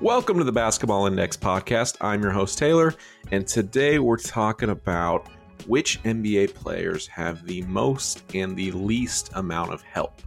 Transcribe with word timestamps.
Welcome 0.00 0.38
to 0.38 0.44
the 0.44 0.52
Basketball 0.52 1.08
Index 1.08 1.36
podcast. 1.36 1.96
I'm 2.00 2.22
your 2.22 2.30
host, 2.30 2.56
Taylor, 2.56 2.94
and 3.32 3.44
today 3.44 3.98
we're 3.98 4.16
talking 4.16 4.70
about 4.70 5.28
which 5.66 6.00
NBA 6.04 6.54
players 6.54 7.08
have 7.08 7.44
the 7.44 7.62
most 7.62 8.22
and 8.32 8.56
the 8.56 8.70
least 8.70 9.30
amount 9.34 9.72
of 9.72 9.82
help. 9.82 10.22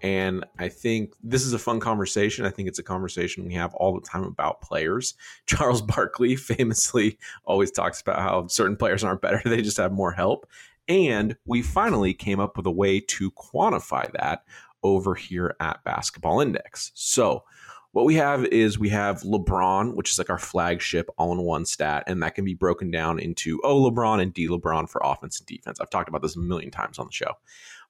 And 0.00 0.46
I 0.58 0.70
think 0.70 1.12
this 1.22 1.44
is 1.44 1.52
a 1.52 1.58
fun 1.58 1.80
conversation. 1.80 2.46
I 2.46 2.50
think 2.50 2.66
it's 2.66 2.78
a 2.78 2.82
conversation 2.82 3.44
we 3.44 3.52
have 3.52 3.74
all 3.74 3.94
the 3.94 4.06
time 4.06 4.24
about 4.24 4.62
players. 4.62 5.12
Charles 5.46 5.82
Barkley 5.82 6.34
famously 6.34 7.18
always 7.44 7.70
talks 7.70 8.00
about 8.00 8.20
how 8.20 8.46
certain 8.46 8.76
players 8.76 9.04
aren't 9.04 9.20
better, 9.20 9.42
they 9.44 9.60
just 9.60 9.76
have 9.76 9.92
more 9.92 10.12
help. 10.12 10.46
And 10.88 11.36
we 11.44 11.60
finally 11.60 12.14
came 12.14 12.40
up 12.40 12.56
with 12.56 12.64
a 12.64 12.70
way 12.70 13.00
to 13.00 13.30
quantify 13.32 14.10
that 14.14 14.44
over 14.82 15.14
here 15.14 15.56
at 15.60 15.84
Basketball 15.84 16.40
Index. 16.40 16.90
So, 16.94 17.44
what 17.92 18.04
we 18.04 18.14
have 18.14 18.44
is 18.46 18.78
we 18.78 18.90
have 18.90 19.22
LeBron, 19.22 19.94
which 19.94 20.10
is 20.10 20.18
like 20.18 20.30
our 20.30 20.38
flagship 20.38 21.10
all 21.18 21.32
in 21.32 21.42
one 21.42 21.64
stat, 21.64 22.04
and 22.06 22.22
that 22.22 22.34
can 22.34 22.44
be 22.44 22.54
broken 22.54 22.90
down 22.90 23.18
into 23.18 23.60
O 23.64 23.90
LeBron 23.90 24.22
and 24.22 24.32
D 24.32 24.48
LeBron 24.48 24.88
for 24.88 25.00
offense 25.04 25.40
and 25.40 25.46
defense. 25.46 25.80
I've 25.80 25.90
talked 25.90 26.08
about 26.08 26.22
this 26.22 26.36
a 26.36 26.40
million 26.40 26.70
times 26.70 26.98
on 26.98 27.06
the 27.06 27.12
show. 27.12 27.32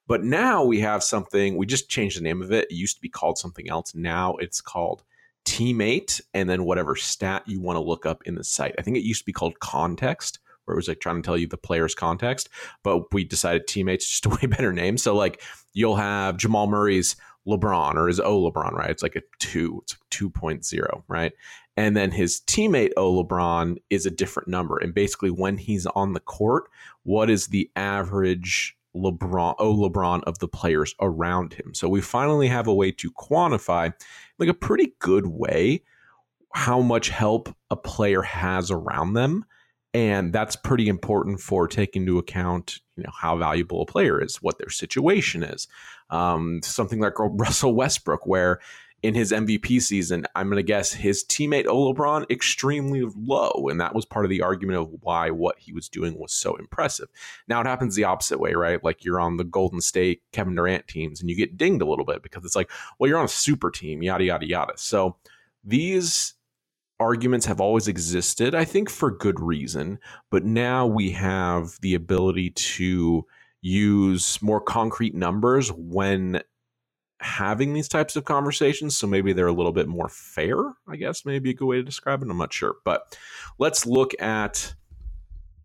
But 0.07 0.23
now 0.23 0.63
we 0.63 0.79
have 0.79 1.03
something, 1.03 1.55
we 1.55 1.65
just 1.65 1.87
changed 1.87 2.17
the 2.17 2.23
name 2.23 2.41
of 2.41 2.51
it. 2.51 2.69
It 2.71 2.75
used 2.75 2.95
to 2.95 3.01
be 3.01 3.09
called 3.09 3.37
something 3.37 3.69
else. 3.69 3.93
Now 3.93 4.35
it's 4.37 4.59
called 4.59 5.03
teammate 5.45 6.19
and 6.33 6.49
then 6.49 6.65
whatever 6.65 6.95
stat 6.95 7.43
you 7.45 7.61
want 7.61 7.77
to 7.77 7.81
look 7.81 8.05
up 8.05 8.23
in 8.25 8.35
the 8.35 8.43
site. 8.43 8.75
I 8.77 8.81
think 8.81 8.97
it 8.97 9.05
used 9.05 9.21
to 9.21 9.25
be 9.25 9.33
called 9.33 9.59
context, 9.59 10.39
where 10.65 10.73
it 10.73 10.77
was 10.77 10.87
like 10.87 10.99
trying 10.99 11.21
to 11.21 11.25
tell 11.25 11.37
you 11.37 11.47
the 11.47 11.57
player's 11.57 11.95
context, 11.95 12.49
but 12.83 13.13
we 13.13 13.23
decided 13.23 13.67
teammates 13.67 14.07
just 14.07 14.25
a 14.25 14.29
way 14.41 14.47
better 14.47 14.73
name. 14.73 14.97
So 14.97 15.15
like 15.15 15.41
you'll 15.73 15.95
have 15.95 16.37
Jamal 16.37 16.67
Murray's 16.67 17.15
LeBron 17.47 17.95
or 17.95 18.07
his 18.07 18.19
O 18.19 18.49
LeBron, 18.49 18.73
right? 18.73 18.89
It's 18.89 19.03
like 19.03 19.15
a 19.15 19.21
two, 19.39 19.79
it's 19.83 19.97
2.0, 20.11 21.03
right? 21.07 21.33
And 21.77 21.95
then 21.95 22.11
his 22.11 22.41
teammate 22.41 22.91
O 22.97 23.23
LeBron 23.23 23.77
is 23.89 24.05
a 24.05 24.11
different 24.11 24.49
number. 24.49 24.77
And 24.77 24.93
basically, 24.93 25.31
when 25.31 25.57
he's 25.57 25.85
on 25.87 26.13
the 26.13 26.19
court, 26.19 26.65
what 27.03 27.29
is 27.29 27.47
the 27.47 27.69
average 27.75 28.77
LeBron, 28.95 29.55
O 29.57 29.73
LeBron 29.75 30.23
of 30.23 30.39
the 30.39 30.47
players 30.47 30.93
around 30.99 31.53
him? 31.53 31.73
So 31.73 31.87
we 31.87 32.01
finally 32.01 32.47
have 32.47 32.67
a 32.67 32.73
way 32.73 32.91
to 32.91 33.11
quantify, 33.11 33.93
like 34.37 34.49
a 34.49 34.53
pretty 34.53 34.93
good 34.99 35.27
way, 35.27 35.83
how 36.53 36.81
much 36.81 37.09
help 37.09 37.55
a 37.69 37.75
player 37.75 38.21
has 38.21 38.69
around 38.69 39.13
them 39.13 39.45
and 39.93 40.31
that's 40.31 40.55
pretty 40.55 40.87
important 40.87 41.39
for 41.39 41.67
taking 41.67 42.03
into 42.03 42.17
account 42.17 42.79
you 42.95 43.03
know 43.03 43.11
how 43.19 43.35
valuable 43.37 43.81
a 43.81 43.85
player 43.85 44.21
is 44.21 44.37
what 44.37 44.57
their 44.57 44.69
situation 44.69 45.43
is. 45.43 45.67
Um, 46.09 46.61
something 46.63 46.99
like 46.99 47.13
russell 47.19 47.73
westbrook 47.73 48.25
where 48.25 48.59
in 49.01 49.15
his 49.15 49.31
mvp 49.31 49.81
season 49.81 50.27
i'm 50.35 50.47
going 50.47 50.57
to 50.57 50.63
guess 50.63 50.91
his 50.93 51.23
teammate 51.23 51.65
o 51.65 51.91
lebron 51.91 52.29
extremely 52.29 53.01
low 53.17 53.67
and 53.69 53.81
that 53.81 53.95
was 53.95 54.05
part 54.05 54.25
of 54.25 54.29
the 54.29 54.41
argument 54.41 54.77
of 54.77 54.89
why 55.01 55.31
what 55.31 55.57
he 55.57 55.73
was 55.73 55.89
doing 55.89 56.19
was 56.19 56.31
so 56.31 56.55
impressive. 56.57 57.07
Now 57.47 57.61
it 57.61 57.65
happens 57.65 57.95
the 57.95 58.03
opposite 58.03 58.39
way 58.39 58.53
right? 58.53 58.83
Like 58.83 59.03
you're 59.03 59.19
on 59.19 59.37
the 59.37 59.43
golden 59.43 59.81
state 59.81 60.21
kevin 60.31 60.55
durant 60.55 60.87
teams 60.87 61.19
and 61.19 61.29
you 61.29 61.35
get 61.35 61.57
dinged 61.57 61.81
a 61.81 61.87
little 61.87 62.05
bit 62.05 62.21
because 62.21 62.45
it's 62.45 62.55
like 62.55 62.69
well 62.99 63.09
you're 63.09 63.19
on 63.19 63.25
a 63.25 63.29
super 63.29 63.71
team 63.71 64.03
yada 64.03 64.23
yada 64.23 64.47
yada. 64.47 64.73
So 64.75 65.15
these 65.63 66.35
arguments 67.01 67.47
have 67.47 67.59
always 67.59 67.87
existed, 67.87 68.53
I 68.53 68.63
think 68.63 68.89
for 68.89 69.09
good 69.09 69.39
reason, 69.39 69.99
but 70.29 70.45
now 70.45 70.85
we 70.85 71.09
have 71.11 71.79
the 71.81 71.95
ability 71.95 72.51
to 72.51 73.25
use 73.61 74.39
more 74.41 74.61
concrete 74.61 75.15
numbers 75.15 75.71
when 75.71 76.41
having 77.19 77.73
these 77.73 77.87
types 77.87 78.15
of 78.15 78.25
conversations. 78.25 78.95
So 78.95 79.07
maybe 79.07 79.33
they're 79.33 79.47
a 79.47 79.51
little 79.53 79.71
bit 79.71 79.87
more 79.87 80.09
fair, 80.09 80.57
I 80.87 80.95
guess, 80.95 81.25
maybe 81.25 81.49
a 81.49 81.53
good 81.53 81.65
way 81.65 81.77
to 81.77 81.83
describe 81.83 82.21
it. 82.21 82.29
I'm 82.29 82.37
not 82.37 82.53
sure. 82.53 82.75
But 82.85 83.17
let's 83.57 83.85
look 83.85 84.19
at 84.21 84.73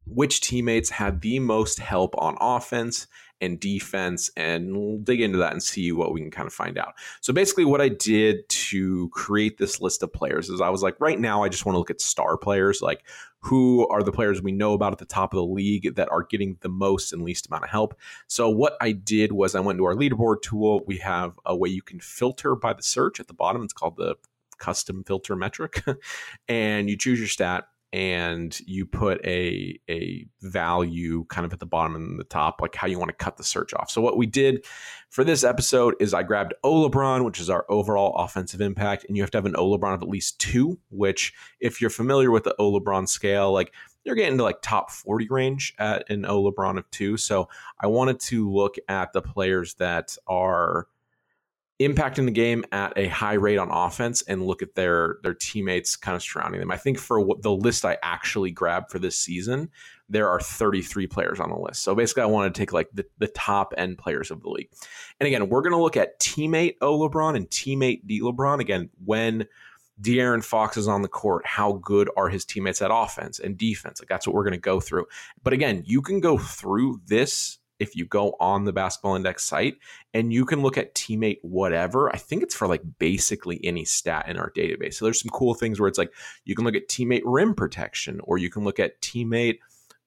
which 0.07 0.41
teammates 0.41 0.91
had 0.91 1.21
the 1.21 1.39
most 1.39 1.81
help 1.81 2.15
on 2.17 2.37
offense 2.41 3.07
and 3.41 3.61
defense, 3.61 4.31
and 4.37 4.77
we'll 4.77 4.99
dig 4.99 5.21
into 5.21 5.39
that 5.39 5.53
and 5.53 5.63
see 5.63 5.93
what 5.93 6.13
we 6.13 6.21
can 6.21 6.31
kind 6.31 6.47
of 6.47 6.53
find 6.53 6.79
out. 6.79 6.95
So 7.21 7.33
basically, 7.33 7.65
what 7.65 7.81
I 7.81 7.89
did 7.89 8.49
to 8.49 9.09
create 9.11 9.59
this 9.59 9.81
list 9.81 10.03
of 10.03 10.13
players 10.13 10.49
is 10.49 10.61
I 10.61 10.71
was 10.71 10.83
like, 10.83 11.01
right 11.01 11.19
now, 11.19 11.43
I 11.43 11.49
just 11.49 11.67
want 11.67 11.75
to 11.75 11.79
look 11.79 11.91
at 11.91 12.01
star 12.01 12.37
players, 12.37 12.81
like 12.83 13.05
who 13.41 13.87
are 13.89 14.03
the 14.03 14.13
players 14.13 14.43
we 14.43 14.51
know 14.51 14.73
about 14.73 14.93
at 14.93 14.99
the 14.99 15.05
top 15.05 15.33
of 15.33 15.37
the 15.37 15.45
league 15.45 15.95
that 15.95 16.11
are 16.11 16.25
getting 16.25 16.57
the 16.63 16.69
most 16.69 17.13
and 17.13 17.23
least 17.23 17.47
amount 17.47 17.63
of 17.63 17.71
help. 17.71 17.97
So 18.27 18.49
what 18.49 18.77
I 18.81 18.91
did 18.93 19.31
was 19.31 19.55
I 19.55 19.61
went 19.61 19.79
to 19.79 19.85
our 19.85 19.95
leaderboard 19.95 20.43
tool. 20.43 20.83
We 20.87 20.99
have 20.99 21.39
a 21.45 21.55
way 21.55 21.69
you 21.69 21.83
can 21.83 22.01
filter 22.01 22.57
by 22.57 22.73
the 22.73 22.83
search 22.83 23.21
at 23.21 23.29
the 23.29 23.35
bottom. 23.35 23.63
It's 23.63 23.73
called 23.73 23.97
the 23.97 24.17
custom 24.59 25.05
filter 25.05 25.37
metric, 25.37 25.85
and 26.49 26.89
you 26.91 26.97
choose 26.97 27.19
your 27.19 27.29
stat 27.29 27.69
and 27.97 28.61
you 28.67 28.85
put 28.85 29.25
a 29.25 29.81
a 29.89 30.27
value 30.43 31.25
kind 31.31 31.47
of 31.47 31.53
at 31.55 31.61
the 31.61 31.67
bottom 31.67 31.97
and 31.97 32.21
the 32.21 32.25
top, 32.25 32.61
like 32.61 32.75
how 32.75 32.87
you 32.87 32.99
want 32.99 33.09
to 33.09 33.17
cut 33.17 33.39
the 33.39 33.43
search 33.43 33.73
off. 33.73 33.91
So 33.91 34.03
what 34.03 34.19
we 34.19 34.27
did 34.27 34.67
for 35.09 35.25
this 35.25 35.43
episode 35.43 35.95
is 35.99 36.13
I 36.13 36.23
grabbed 36.23 36.53
O 36.63 36.87
LeBron, 36.87 37.25
which 37.25 37.41
is 37.41 37.49
our 37.49 37.65
overall 37.71 38.15
offensive 38.17 38.61
impact, 38.61 39.07
and 39.09 39.17
you 39.17 39.23
have 39.23 39.31
to 39.31 39.39
have 39.39 39.47
an 39.47 39.57
O 39.57 39.71
LeBron 39.71 39.95
of 39.95 40.03
at 40.03 40.11
least 40.11 40.39
two. 40.39 40.79
Which, 40.91 41.33
if 41.59 41.81
you're 41.81 41.89
familiar 41.89 42.31
with 42.31 42.45
the 42.45 42.55
O 42.59 42.71
LeBron 42.71 43.09
scale, 43.09 43.51
like 43.51 43.73
you're 44.05 44.15
getting 44.15 44.37
to 44.37 44.45
like 44.45 44.61
top 44.61 44.91
40 44.91 45.29
range 45.31 45.75
at 45.79 46.09
an 46.11 46.27
O 46.27 46.43
LeBron 46.43 46.77
of 46.77 46.91
two. 46.91 47.17
So 47.17 47.49
I 47.81 47.87
wanted 47.87 48.21
to 48.21 48.53
look 48.53 48.77
at 48.91 49.15
the 49.15 49.23
players 49.23 49.73
that 49.77 50.19
are 50.27 50.87
impacting 51.79 52.25
the 52.25 52.31
game 52.31 52.65
at 52.73 52.93
a 52.97 53.09
high 53.09 53.35
rate 53.35 53.59
on 53.59 53.71
offense 53.71 54.23
and 54.23 54.47
look 54.47 54.63
at 54.63 54.75
their 54.75 55.19
their 55.23 55.35
teammates 55.35 55.97
kind 55.97 56.17
of 56.17 56.23
surrounding 56.23 56.61
them. 56.61 56.71
I 56.71 56.77
think 56.77 56.99
for 56.99 57.21
what 57.21 57.43
the 57.43 57.53
list 57.53 57.85
I 57.85 57.99
actually 58.03 58.51
grabbed 58.51 58.91
for 58.91 58.99
this 58.99 59.19
season, 59.19 59.71
there 60.09 60.29
are 60.29 60.41
33 60.41 61.07
players 61.07 61.39
on 61.39 61.51
the 61.51 61.57
list. 61.57 61.83
So 61.83 61.95
basically 61.95 62.23
I 62.23 62.27
want 62.27 62.55
to 62.55 62.59
take 62.59 62.73
like 62.73 62.89
the, 62.95 63.05
the 63.19 63.29
top 63.29 63.75
end 63.77 63.99
players 63.99 64.31
of 64.31 64.43
the 64.43 64.49
league. 64.49 64.71
And 65.21 65.27
again, 65.27 65.49
we're 65.49 65.63
going 65.63 65.73
to 65.73 65.83
look 65.83 65.97
at 65.97 66.19
teammate 66.19 66.77
O 66.81 66.99
LeBron 66.99 67.37
and 67.37 67.49
teammate 67.49 68.07
D 68.07 68.21
LeBron 68.21 68.61
again 68.61 68.89
when 69.05 69.47
De'Aaron 70.01 70.45
Fox 70.45 70.77
is 70.77 70.89
on 70.89 71.03
the 71.03 71.09
court, 71.09 71.47
how 71.47 71.75
good 71.83 72.11
are 72.17 72.29
his 72.29 72.45
teammates 72.45 72.83
at 72.83 72.91
offense 72.93 73.39
and 73.39 73.57
defense? 73.57 74.01
Like 74.01 74.09
that's 74.09 74.27
what 74.27 74.35
we're 74.35 74.45
going 74.45 74.53
to 74.53 74.59
go 74.59 74.81
through. 74.81 75.07
But 75.43 75.53
again, 75.53 75.83
you 75.87 76.03
can 76.03 76.21
go 76.21 76.39
through 76.39 77.01
this 77.07 77.59
if 77.79 77.95
you 77.97 78.05
go 78.05 78.35
on 78.41 78.65
the 78.65 78.73
basketball 78.73 79.15
index 79.15 79.45
site 79.45 79.77
and 80.15 80.33
you 80.33 80.45
can 80.45 80.63
look 80.63 80.79
at 80.79 80.95
teammate 80.95 81.39
whatever 81.43 82.15
i 82.15 82.19
think 82.19 82.43
it's 82.43 82.55
for 82.55 82.69
like 82.69 82.83
basically 82.99 83.61
any 83.65 83.85
stat 83.85 84.29
in 84.29 84.37
our 84.39 84.51
database 84.53 84.95
so 84.95 85.05
there's 85.05 85.21
some 85.21 85.31
cool 85.31 85.55
things 85.55 85.79
where 85.79 85.89
it's 85.89 85.99
like 85.99 86.13
you 86.45 86.55
can 86.55 86.65
look 86.65 86.77
at 86.77 86.89
teammate 86.89 87.23
rim 87.25 87.55
protection 87.55 88.21
or 88.25 88.39
you 88.39 88.51
can 88.51 88.65
look 88.65 88.79
at 88.79 89.01
teammate 89.01 89.59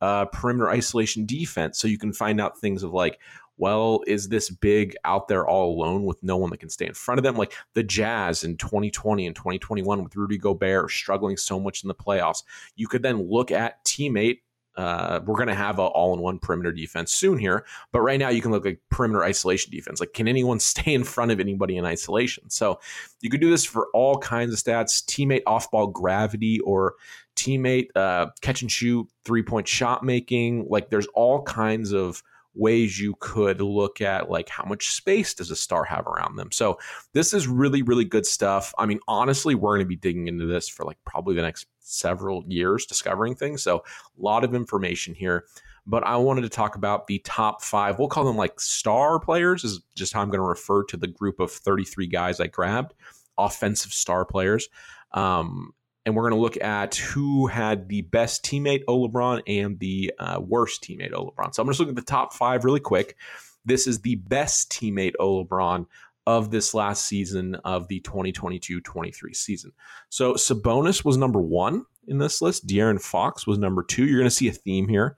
uh, 0.02 0.24
perimeter 0.25 0.69
isolation 0.69 1.25
defense 1.25 1.78
so 1.78 1.88
you 1.88 1.97
can 1.97 2.13
find 2.13 2.40
out 2.40 2.58
things 2.58 2.84
of 2.84 2.94
like 2.94 3.19
well, 3.59 4.00
is 4.08 4.29
this 4.29 4.50
big 4.50 4.96
out 5.03 5.28
there 5.28 5.46
all 5.46 5.75
alone 5.75 6.06
with 6.06 6.24
no 6.24 6.38
one 6.38 6.50
that 6.52 6.62
can 6.62 6.69
stay 6.69 6.85
in 6.85 6.94
front 6.94 7.19
of 7.19 7.24
them? 7.24 7.35
Like 7.35 7.53
the 7.74 7.84
Jazz 7.84 8.46
in 8.46 8.56
2020 8.56 9.28
and 9.28 9.35
2021 9.35 10.02
with 10.02 10.16
Rudy 10.16 10.38
Gobert 10.38 10.90
struggling 10.90 11.35
so 11.35 11.59
much 11.59 11.84
in 11.84 11.90
the 11.90 11.94
playoffs. 11.94 12.44
You 12.78 12.88
could 12.88 13.03
then 13.03 13.29
look 13.29 13.52
at 13.52 13.84
teammate 13.84 14.40
uh, 14.75 15.19
we're 15.25 15.35
going 15.35 15.47
to 15.47 15.56
have 15.56 15.80
an 15.80 15.85
all-in-one 15.85 16.40
perimeter 16.40 16.72
defense 16.72 17.12
soon 17.12 17.38
here, 17.38 17.66
but 17.91 18.02
right 18.02 18.19
now 18.19 18.30
you 18.30 18.41
can 18.41 18.52
look 18.52 18.66
like 18.66 18.80
perimeter 18.90 19.24
isolation 19.24 19.72
defense. 19.72 20.00
Like, 20.00 20.13
can 20.13 20.28
anyone 20.28 20.59
stay 20.59 20.94
in 20.94 21.03
front 21.03 21.31
of 21.31 21.40
anybody 21.40 21.78
in 21.78 21.85
isolation? 21.85 22.50
So 22.50 22.79
you 23.22 23.29
could 23.29 23.41
do 23.41 23.50
this 23.50 23.66
for 23.66 23.88
all 23.94 24.18
kinds 24.18 24.53
of 24.53 24.59
stats: 24.59 25.03
teammate 25.03 25.44
off-ball 25.46 25.88
gravity 25.88 26.59
or 26.62 26.96
teammate 27.35 27.88
uh, 27.96 28.28
catch 28.41 28.62
and 28.62 28.72
shoot, 28.72 29.08
three-point 29.25 29.68
shot 29.68 30.03
making. 30.03 30.67
Like, 30.70 30.90
there's 30.90 31.08
all 31.08 31.43
kinds 31.43 31.91
of 31.91 32.23
ways 32.53 32.99
you 32.99 33.16
could 33.19 33.61
look 33.61 34.01
at 34.01 34.29
like 34.29 34.49
how 34.49 34.66
much 34.66 34.91
space 34.91 35.34
does 35.34 35.51
a 35.51 35.55
star 35.55 35.84
have 35.84 36.07
around 36.07 36.35
them. 36.35 36.51
So 36.51 36.79
this 37.13 37.34
is 37.34 37.47
really 37.47 37.81
really 37.81 38.05
good 38.05 38.25
stuff. 38.25 38.73
I 38.78 38.85
mean 38.85 38.99
honestly 39.07 39.55
we're 39.55 39.75
going 39.75 39.85
to 39.85 39.90
be 39.90 39.96
digging 39.96 40.28
into 40.28 40.46
this 40.46 40.67
for 40.67 40.85
like 40.85 40.97
probably 41.05 41.35
the 41.35 41.41
next 41.41 41.67
several 41.79 42.43
years 42.47 42.85
discovering 42.85 43.35
things. 43.35 43.63
So 43.63 43.78
a 43.78 44.22
lot 44.22 44.43
of 44.43 44.53
information 44.53 45.13
here. 45.13 45.46
But 45.85 46.05
I 46.05 46.17
wanted 46.17 46.41
to 46.41 46.49
talk 46.49 46.75
about 46.75 47.07
the 47.07 47.19
top 47.19 47.63
five. 47.63 47.97
We'll 47.97 48.09
call 48.09 48.25
them 48.25 48.37
like 48.37 48.59
star 48.59 49.19
players, 49.19 49.63
is 49.63 49.81
just 49.95 50.13
how 50.13 50.22
I'm 50.22 50.29
going 50.29 50.40
to 50.40 50.47
refer 50.47 50.84
to 50.84 50.97
the 50.97 51.07
group 51.07 51.40
of 51.40 51.52
33 51.52 52.05
guys 52.05 52.40
I 52.40 52.45
grabbed, 52.47 52.93
offensive 53.40 53.91
star 53.91 54.23
players. 54.23 54.69
Um, 55.13 55.73
and 56.09 56.16
we're 56.16 56.28
going 56.28 56.40
to 56.40 56.41
look 56.41 56.59
at 56.59 56.96
who 56.96 57.46
had 57.46 57.88
the 57.88 58.02
best 58.02 58.44
teammate, 58.44 58.82
O 58.88 59.08
LeBron, 59.08 59.44
and 59.46 59.78
the 59.78 60.11
uh, 60.17 60.41
worst 60.44 60.82
teammate, 60.82 61.14
O 61.14 61.28
LeBron. 61.28 61.53
So 61.53 61.61
I'm 61.61 61.70
just 61.70 61.79
looking 61.79 61.91
at 61.91 62.03
the 62.03 62.11
top 62.11 62.34
five 62.34 62.66
really 62.66 62.79
quick. 62.79 63.16
This 63.64 63.85
is 63.85 64.02
the 64.02 64.16
best 64.16 64.72
teammate, 64.72 65.14
O 65.20 65.46
LeBron, 65.46 65.85
of 66.26 66.50
this 66.50 66.73
last 66.73 67.06
season 67.06 67.53
of 67.64 67.88
the 67.90 68.02
2022-23 68.02 69.35
season. 69.35 69.72
So 70.09 70.34
Sabonis 70.34 71.06
was 71.06 71.16
number 71.16 71.40
one 71.40 71.85
in 72.08 72.17
this 72.17 72.41
list. 72.41 72.66
De'Aaron 72.66 73.00
Fox 73.00 73.46
was 73.46 73.59
number 73.59 73.84
two. 73.84 74.08
You're 74.08 74.20
going 74.20 74.26
to 74.26 74.35
see 74.35 74.47
a 74.47 74.52
theme 74.52 74.88
here. 74.88 75.16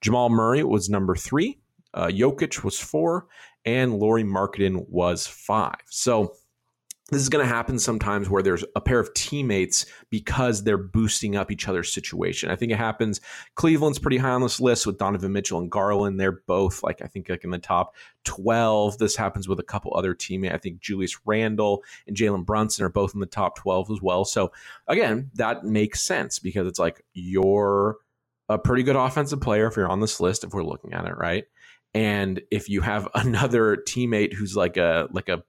Jamal 0.00 0.30
Murray 0.30 0.64
was 0.64 0.90
number 0.90 1.14
three. 1.14 1.60
Uh, 1.94 2.08
Jokic 2.08 2.64
was 2.64 2.80
four, 2.80 3.28
and 3.64 4.00
Lauri 4.00 4.24
Markkanen 4.24 4.88
was 4.88 5.28
five. 5.28 5.76
So 5.86 6.34
this 7.10 7.20
is 7.20 7.28
going 7.28 7.44
to 7.46 7.52
happen 7.52 7.78
sometimes 7.78 8.30
where 8.30 8.42
there's 8.42 8.64
a 8.74 8.80
pair 8.80 8.98
of 8.98 9.12
teammates 9.12 9.84
because 10.08 10.64
they're 10.64 10.78
boosting 10.78 11.36
up 11.36 11.50
each 11.50 11.68
other's 11.68 11.92
situation. 11.92 12.50
I 12.50 12.56
think 12.56 12.72
it 12.72 12.78
happens. 12.78 13.20
Cleveland's 13.56 13.98
pretty 13.98 14.16
high 14.16 14.30
on 14.30 14.40
this 14.40 14.58
list 14.58 14.86
with 14.86 14.96
Donovan 14.96 15.32
Mitchell 15.32 15.58
and 15.58 15.70
Garland. 15.70 16.18
They're 16.18 16.40
both 16.46 16.82
like 16.82 17.02
I 17.02 17.06
think 17.06 17.28
like 17.28 17.44
in 17.44 17.50
the 17.50 17.58
top 17.58 17.94
twelve. 18.24 18.96
This 18.96 19.16
happens 19.16 19.46
with 19.46 19.60
a 19.60 19.64
couple 19.64 19.92
other 19.94 20.14
teammates. 20.14 20.54
I 20.54 20.58
think 20.58 20.80
Julius 20.80 21.18
Randle 21.26 21.82
and 22.06 22.16
Jalen 22.16 22.46
Brunson 22.46 22.86
are 22.86 22.90
both 22.90 23.12
in 23.12 23.20
the 23.20 23.26
top 23.26 23.56
twelve 23.56 23.90
as 23.90 24.00
well. 24.00 24.24
So 24.24 24.52
again, 24.88 25.30
that 25.34 25.62
makes 25.62 26.00
sense 26.00 26.38
because 26.38 26.66
it's 26.66 26.78
like 26.78 27.04
you're 27.12 27.98
a 28.48 28.58
pretty 28.58 28.82
good 28.82 28.96
offensive 28.96 29.42
player 29.42 29.66
if 29.66 29.76
you're 29.76 29.88
on 29.88 30.00
this 30.00 30.20
list. 30.20 30.42
If 30.42 30.54
we're 30.54 30.64
looking 30.64 30.94
at 30.94 31.04
it 31.04 31.16
right. 31.18 31.44
And 31.92 32.40
if 32.50 32.70
you 32.70 32.80
have 32.80 33.08
another 33.14 33.76
teammate 33.76 34.32
who's 34.32 34.56
like 34.56 34.78
a 34.78 35.08
like 35.12 35.28
a 35.28 35.42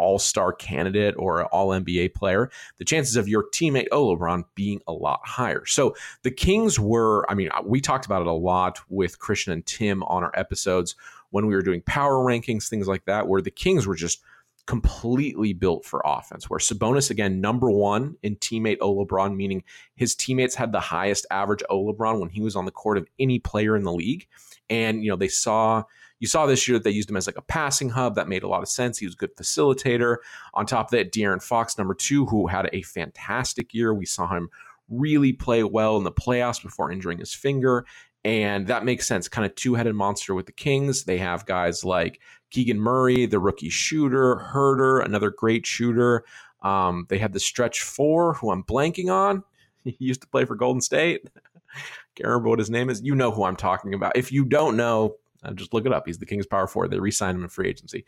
all 0.00 0.18
star 0.18 0.52
candidate 0.52 1.14
or 1.18 1.40
an 1.40 1.46
all 1.52 1.68
NBA 1.68 2.14
player, 2.14 2.50
the 2.78 2.84
chances 2.84 3.16
of 3.16 3.28
your 3.28 3.44
teammate, 3.50 3.88
oh, 3.92 4.16
LeBron, 4.16 4.44
being 4.54 4.80
a 4.88 4.92
lot 4.92 5.20
higher. 5.24 5.64
So 5.66 5.94
the 6.22 6.30
Kings 6.30 6.80
were, 6.80 7.30
I 7.30 7.34
mean, 7.34 7.50
we 7.64 7.80
talked 7.80 8.06
about 8.06 8.22
it 8.22 8.26
a 8.26 8.32
lot 8.32 8.80
with 8.88 9.18
Christian 9.18 9.52
and 9.52 9.64
Tim 9.66 10.02
on 10.04 10.24
our 10.24 10.32
episodes 10.34 10.96
when 11.30 11.46
we 11.46 11.54
were 11.54 11.62
doing 11.62 11.82
power 11.82 12.24
rankings, 12.24 12.68
things 12.68 12.88
like 12.88 13.04
that, 13.04 13.28
where 13.28 13.42
the 13.42 13.50
Kings 13.50 13.86
were 13.86 13.94
just 13.94 14.22
completely 14.66 15.52
built 15.52 15.84
for 15.84 16.02
offense. 16.04 16.48
Where 16.48 16.58
Sabonis, 16.58 17.10
again, 17.10 17.40
number 17.40 17.70
one 17.70 18.16
in 18.22 18.36
teammate 18.36 18.78
O 18.80 18.94
LeBron, 18.94 19.36
meaning 19.36 19.64
his 19.96 20.14
teammates 20.14 20.54
had 20.54 20.72
the 20.72 20.80
highest 20.80 21.26
average 21.30 21.62
O 21.68 21.92
LeBron 21.92 22.20
when 22.20 22.30
he 22.30 22.40
was 22.40 22.56
on 22.56 22.64
the 22.64 22.70
court 22.70 22.96
of 22.96 23.06
any 23.18 23.38
player 23.38 23.76
in 23.76 23.84
the 23.84 23.92
league. 23.92 24.26
And, 24.68 25.02
you 25.02 25.10
know, 25.10 25.16
they 25.16 25.28
saw 25.28 25.84
you 26.20 26.28
saw 26.28 26.46
this 26.46 26.68
year 26.68 26.78
that 26.78 26.84
they 26.84 26.90
used 26.90 27.10
him 27.10 27.16
as 27.16 27.26
like 27.26 27.38
a 27.38 27.42
passing 27.42 27.90
hub. 27.90 28.14
That 28.14 28.28
made 28.28 28.42
a 28.42 28.48
lot 28.48 28.62
of 28.62 28.68
sense. 28.68 28.98
He 28.98 29.06
was 29.06 29.14
a 29.14 29.18
good 29.18 29.34
facilitator. 29.36 30.18
On 30.54 30.66
top 30.66 30.86
of 30.86 30.90
that, 30.92 31.12
De'Aaron 31.12 31.42
Fox, 31.42 31.76
number 31.76 31.94
two, 31.94 32.26
who 32.26 32.46
had 32.46 32.70
a 32.72 32.82
fantastic 32.82 33.74
year. 33.74 33.92
We 33.92 34.06
saw 34.06 34.28
him 34.28 34.50
really 34.88 35.32
play 35.32 35.64
well 35.64 35.96
in 35.96 36.04
the 36.04 36.12
playoffs 36.12 36.62
before 36.62 36.92
injuring 36.92 37.18
his 37.18 37.32
finger. 37.32 37.86
And 38.22 38.66
that 38.66 38.84
makes 38.84 39.06
sense. 39.06 39.28
Kind 39.28 39.46
of 39.46 39.54
two 39.54 39.74
headed 39.74 39.94
monster 39.94 40.34
with 40.34 40.46
the 40.46 40.52
Kings. 40.52 41.04
They 41.04 41.18
have 41.18 41.46
guys 41.46 41.84
like 41.84 42.20
Keegan 42.50 42.78
Murray, 42.78 43.24
the 43.24 43.38
rookie 43.38 43.70
shooter, 43.70 44.36
Huerter, 44.52 45.02
another 45.04 45.30
great 45.30 45.64
shooter. 45.64 46.24
Um, 46.62 47.06
they 47.08 47.18
have 47.18 47.32
the 47.32 47.40
stretch 47.40 47.80
four, 47.80 48.34
who 48.34 48.50
I'm 48.50 48.62
blanking 48.64 49.10
on. 49.10 49.42
He 49.82 49.96
used 49.98 50.20
to 50.20 50.28
play 50.28 50.44
for 50.44 50.56
Golden 50.56 50.82
State. 50.82 51.30
Can't 52.14 52.28
remember 52.28 52.50
what 52.50 52.58
his 52.58 52.68
name 52.68 52.90
is. 52.90 53.00
You 53.00 53.14
know 53.14 53.30
who 53.30 53.44
I'm 53.44 53.56
talking 53.56 53.94
about. 53.94 54.14
If 54.14 54.30
you 54.30 54.44
don't 54.44 54.76
know, 54.76 55.16
uh, 55.42 55.52
just 55.52 55.72
look 55.72 55.86
it 55.86 55.92
up. 55.92 56.04
He's 56.06 56.18
the 56.18 56.26
Kings 56.26 56.46
power 56.46 56.66
forward. 56.66 56.90
They 56.90 57.00
re-signed 57.00 57.36
him 57.36 57.42
in 57.44 57.48
free 57.48 57.68
agency. 57.68 58.04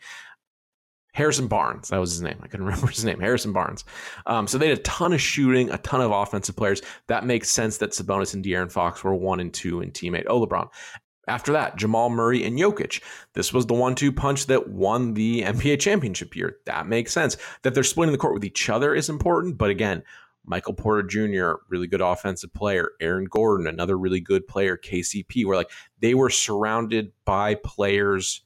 Harrison 1.13 1.47
Barnes, 1.47 1.89
that 1.89 1.99
was 1.99 2.11
his 2.11 2.21
name. 2.21 2.39
I 2.41 2.47
couldn't 2.47 2.65
remember 2.67 2.87
his 2.87 3.05
name. 3.05 3.19
Harrison 3.19 3.53
Barnes. 3.53 3.85
Um, 4.25 4.47
so 4.47 4.57
they 4.57 4.69
had 4.69 4.79
a 4.79 4.81
ton 4.81 5.13
of 5.13 5.21
shooting, 5.21 5.69
a 5.69 5.77
ton 5.79 6.01
of 6.01 6.11
offensive 6.11 6.55
players. 6.55 6.81
That 7.07 7.25
makes 7.25 7.49
sense 7.49 7.77
that 7.77 7.91
Sabonis 7.91 8.33
and 8.33 8.43
De'Aaron 8.43 8.71
Fox 8.71 9.03
were 9.03 9.15
one 9.15 9.39
and 9.39 9.53
two 9.53 9.81
in 9.81 9.91
teammate 9.91 10.25
Oh, 10.27 10.45
LeBron. 10.45 10.69
After 11.27 11.53
that, 11.53 11.77
Jamal 11.77 12.09
Murray 12.09 12.43
and 12.43 12.59
Jokic. 12.59 13.01
This 13.33 13.53
was 13.53 13.65
the 13.65 13.73
one 13.73 13.95
two 13.95 14.11
punch 14.11 14.47
that 14.47 14.69
won 14.69 15.13
the 15.13 15.41
NBA 15.43 15.79
championship 15.79 16.35
year. 16.35 16.57
That 16.65 16.87
makes 16.87 17.13
sense. 17.13 17.37
That 17.61 17.73
they're 17.73 17.83
splitting 17.83 18.11
the 18.11 18.17
court 18.17 18.33
with 18.33 18.43
each 18.43 18.69
other 18.69 18.93
is 18.93 19.07
important. 19.07 19.57
But 19.57 19.69
again, 19.69 20.03
Michael 20.45 20.73
Porter 20.73 21.03
Jr., 21.03 21.61
really 21.69 21.87
good 21.87 22.01
offensive 22.01 22.53
player. 22.53 22.91
Aaron 22.99 23.25
Gordon, 23.25 23.67
another 23.67 23.97
really 23.97 24.19
good 24.19 24.47
player. 24.47 24.77
KCP, 24.77 25.45
where 25.45 25.57
like 25.57 25.71
they 25.99 26.13
were 26.13 26.29
surrounded 26.29 27.13
by 27.25 27.55
players 27.55 28.41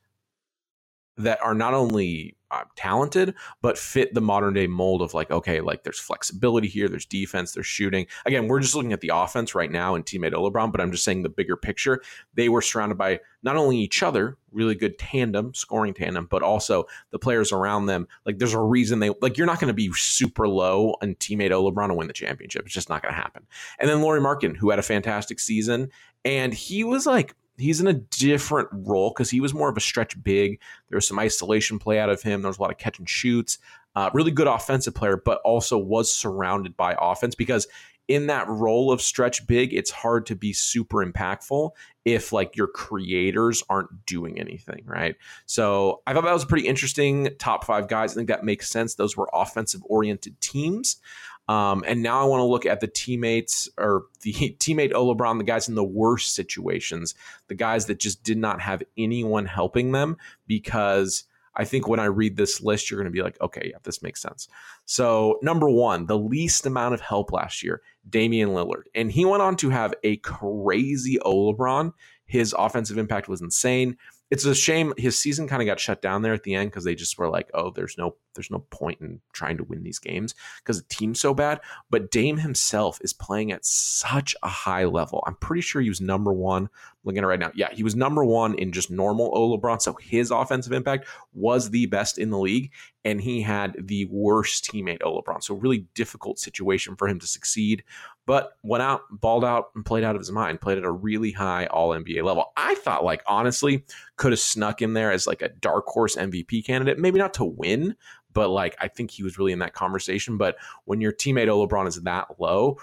that 1.17 1.41
are 1.41 1.55
not 1.55 1.73
only 1.73 2.36
uh, 2.51 2.63
talented, 2.75 3.33
but 3.61 3.77
fit 3.77 4.13
the 4.13 4.21
modern 4.21 4.53
day 4.53 4.67
mold 4.67 5.01
of 5.01 5.13
like, 5.13 5.31
okay, 5.31 5.61
like 5.61 5.83
there's 5.83 5.99
flexibility 5.99 6.67
here, 6.67 6.87
there's 6.87 7.05
defense, 7.05 7.51
there's 7.51 7.67
shooting. 7.67 8.07
Again, 8.25 8.47
we're 8.47 8.59
just 8.59 8.75
looking 8.75 8.93
at 8.93 9.01
the 9.01 9.11
offense 9.13 9.53
right 9.53 9.71
now 9.71 9.95
and 9.95 10.05
teammate 10.05 10.33
LeBron, 10.33 10.71
but 10.71 10.81
I'm 10.81 10.91
just 10.91 11.03
saying 11.03 11.23
the 11.23 11.29
bigger 11.29 11.57
picture. 11.57 12.01
They 12.33 12.49
were 12.49 12.61
surrounded 12.61 12.97
by 12.97 13.19
not 13.43 13.55
only 13.55 13.77
each 13.77 14.01
other, 14.01 14.37
really 14.51 14.75
good 14.75 14.97
tandem, 14.97 15.53
scoring 15.53 15.93
tandem, 15.93 16.27
but 16.29 16.41
also 16.41 16.85
the 17.11 17.19
players 17.19 17.51
around 17.51 17.85
them. 17.85 18.07
Like 18.25 18.39
there's 18.39 18.53
a 18.53 18.59
reason 18.59 18.99
they 18.99 19.11
like 19.21 19.37
you're 19.37 19.47
not 19.47 19.59
going 19.59 19.69
to 19.69 19.73
be 19.73 19.91
super 19.93 20.47
low 20.47 20.95
and 21.01 21.17
teammate 21.19 21.51
LeBron 21.51 21.89
to 21.89 21.93
win 21.93 22.07
the 22.07 22.13
championship. 22.13 22.65
It's 22.65 22.73
just 22.73 22.89
not 22.89 23.01
going 23.01 23.13
to 23.13 23.19
happen. 23.19 23.45
And 23.79 23.89
then 23.89 24.01
Lauri 24.01 24.21
Markkanen, 24.21 24.57
who 24.57 24.69
had 24.69 24.79
a 24.79 24.83
fantastic 24.83 25.39
season, 25.39 25.89
and 26.25 26.53
he 26.53 26.83
was 26.83 27.05
like 27.05 27.35
he's 27.57 27.81
in 27.81 27.87
a 27.87 27.93
different 27.93 28.69
role 28.71 29.09
because 29.09 29.29
he 29.29 29.41
was 29.41 29.53
more 29.53 29.69
of 29.69 29.77
a 29.77 29.81
stretch 29.81 30.21
big. 30.23 30.59
There 30.89 30.97
was 30.97 31.07
some 31.07 31.19
isolation 31.19 31.79
play 31.79 31.99
out 31.99 32.09
of 32.09 32.21
him. 32.21 32.41
There 32.41 32.49
was 32.49 32.57
a 32.57 32.61
lot 32.61 32.71
of 32.71 32.77
catch 32.77 32.99
and 32.99 33.09
shoots. 33.09 33.57
Uh, 33.95 34.11
really 34.13 34.31
good 34.31 34.47
offensive 34.47 34.93
player, 34.93 35.17
but 35.17 35.41
also 35.43 35.77
was 35.77 36.13
surrounded 36.13 36.77
by 36.77 36.95
offense 36.99 37.33
because 37.33 37.67
in 38.07 38.27
that 38.27 38.47
role 38.47 38.91
of 38.91 39.01
stretch 39.01 39.45
big, 39.47 39.73
it's 39.73 39.91
hard 39.91 40.25
to 40.27 40.35
be 40.35 40.53
super 40.53 41.05
impactful 41.05 41.71
if 42.05 42.31
like 42.31 42.55
your 42.55 42.67
creators 42.67 43.63
aren't 43.69 44.05
doing 44.05 44.39
anything, 44.39 44.83
right? 44.85 45.15
So 45.45 46.01
I 46.07 46.13
thought 46.13 46.23
that 46.23 46.33
was 46.33 46.43
a 46.43 46.47
pretty 46.47 46.67
interesting 46.67 47.29
top 47.37 47.65
five 47.65 47.89
guys. 47.89 48.13
I 48.13 48.15
think 48.15 48.29
that 48.29 48.45
makes 48.45 48.69
sense. 48.69 48.95
Those 48.95 49.17
were 49.17 49.29
offensive 49.33 49.81
oriented 49.85 50.39
teams. 50.39 50.97
Um, 51.47 51.83
and 51.87 52.03
now 52.03 52.21
I 52.21 52.25
want 52.25 52.41
to 52.41 52.45
look 52.45 52.65
at 52.65 52.81
the 52.81 52.87
teammates 52.87 53.69
or 53.77 54.05
the 54.21 54.33
teammate 54.59 54.93
O 54.93 55.13
LeBron, 55.13 55.37
the 55.37 55.43
guys 55.43 55.69
in 55.69 55.75
the 55.75 55.83
worst 55.83 56.35
situations, 56.35 57.15
the 57.47 57.55
guys 57.55 57.85
that 57.85 57.99
just 57.99 58.23
did 58.23 58.37
not 58.37 58.61
have 58.61 58.83
anyone 58.97 59.45
helping 59.45 59.91
them 59.91 60.17
because 60.45 61.23
I 61.57 61.65
think 61.65 61.87
when 61.87 61.99
I 61.99 62.05
read 62.05 62.37
this 62.37 62.61
list, 62.61 62.89
you're 62.89 62.99
going 62.99 63.11
to 63.11 63.15
be 63.15 63.23
like, 63.23 63.41
okay, 63.41 63.69
yeah, 63.71 63.79
this 63.81 64.03
makes 64.03 64.21
sense. 64.21 64.47
So, 64.85 65.39
number 65.41 65.67
one, 65.67 66.05
the 66.05 66.17
least 66.17 66.67
amount 66.67 66.93
of 66.93 67.01
help 67.01 67.31
last 67.31 67.63
year, 67.63 67.81
Damian 68.07 68.49
Lillard. 68.49 68.83
And 68.93 69.11
he 69.11 69.25
went 69.25 69.41
on 69.41 69.55
to 69.57 69.71
have 69.71 69.95
a 70.03 70.17
crazy 70.17 71.19
O 71.21 71.51
LeBron. 71.51 71.93
His 72.25 72.53
offensive 72.57 72.99
impact 72.99 73.27
was 73.27 73.41
insane 73.41 73.97
it's 74.29 74.45
a 74.45 74.53
shame 74.53 74.93
his 74.97 75.17
season 75.17 75.47
kind 75.47 75.61
of 75.61 75.65
got 75.65 75.79
shut 75.79 76.01
down 76.01 76.21
there 76.21 76.33
at 76.33 76.43
the 76.43 76.53
end 76.53 76.69
because 76.69 76.83
they 76.83 76.95
just 76.95 77.17
were 77.17 77.29
like, 77.29 77.49
oh, 77.53 77.71
there's 77.71 77.97
no 77.97 78.15
there's 78.35 78.51
no 78.51 78.59
point 78.69 78.99
in 79.01 79.21
trying 79.33 79.57
to 79.57 79.63
win 79.63 79.83
these 79.83 79.99
games 79.99 80.35
because 80.59 80.81
the 80.81 80.87
team's 80.89 81.19
so 81.19 81.33
bad. 81.33 81.59
But 81.89 82.11
Dame 82.11 82.37
himself 82.37 82.99
is 83.01 83.13
playing 83.13 83.51
at 83.51 83.65
such 83.65 84.35
a 84.43 84.47
high 84.47 84.85
level. 84.85 85.23
I'm 85.25 85.35
pretty 85.35 85.61
sure 85.61 85.81
he 85.81 85.89
was 85.89 86.01
number 86.01 86.31
one. 86.31 86.69
Looking 87.03 87.23
at 87.23 87.27
right 87.27 87.39
now, 87.39 87.51
yeah, 87.55 87.69
he 87.71 87.83
was 87.83 87.95
number 87.95 88.25
one 88.25 88.53
in 88.55 88.73
just 88.73 88.91
normal 88.91 89.31
O 89.33 89.57
LeBron. 89.57 89.81
So 89.81 89.93
his 89.93 90.29
offensive 90.29 90.73
impact 90.73 91.07
was 91.33 91.69
the 91.69 91.85
best 91.85 92.17
in 92.17 92.29
the 92.29 92.37
league, 92.37 92.71
and 93.07 93.21
he 93.21 93.41
had 93.41 93.73
the 93.79 94.05
worst 94.11 94.69
teammate 94.69 95.01
O 95.01 95.21
LeBron. 95.21 95.41
So 95.41 95.55
really 95.55 95.87
difficult 95.95 96.39
situation 96.39 96.97
for 96.97 97.07
him 97.07 97.19
to 97.19 97.27
succeed 97.27 97.83
but 98.25 98.57
went 98.61 98.83
out, 98.83 99.03
balled 99.09 99.45
out, 99.45 99.69
and 99.73 99.85
played 99.85 100.03
out 100.03 100.13
of 100.13 100.19
his 100.19 100.31
mind. 100.31 100.59
Played 100.59 100.79
at 100.79 100.83
a 100.83 100.91
really 100.91 101.31
high 101.31 101.65
All 101.67 101.91
NBA 101.91 102.23
level. 102.23 102.51
I 102.57 102.75
thought, 102.75 103.05
like 103.05 103.23
honestly, 103.25 103.85
could 104.17 104.33
have 104.33 104.39
snuck 104.39 104.81
in 104.81 104.93
there 104.93 105.13
as 105.13 105.25
like 105.25 105.41
a 105.41 105.47
dark 105.47 105.85
horse 105.87 106.17
MVP 106.17 106.65
candidate. 106.65 106.99
Maybe 106.99 107.17
not 107.17 107.33
to 107.35 107.45
win, 107.45 107.95
but 108.33 108.49
like 108.49 108.75
I 108.81 108.89
think 108.89 109.11
he 109.11 109.23
was 109.23 109.39
really 109.39 109.53
in 109.53 109.59
that 109.59 109.73
conversation. 109.73 110.37
But 110.37 110.57
when 110.83 110.99
your 110.99 111.13
teammate 111.13 111.47
O 111.47 111.65
LeBron 111.65 111.87
is 111.87 112.01
that 112.01 112.27
low. 112.37 112.77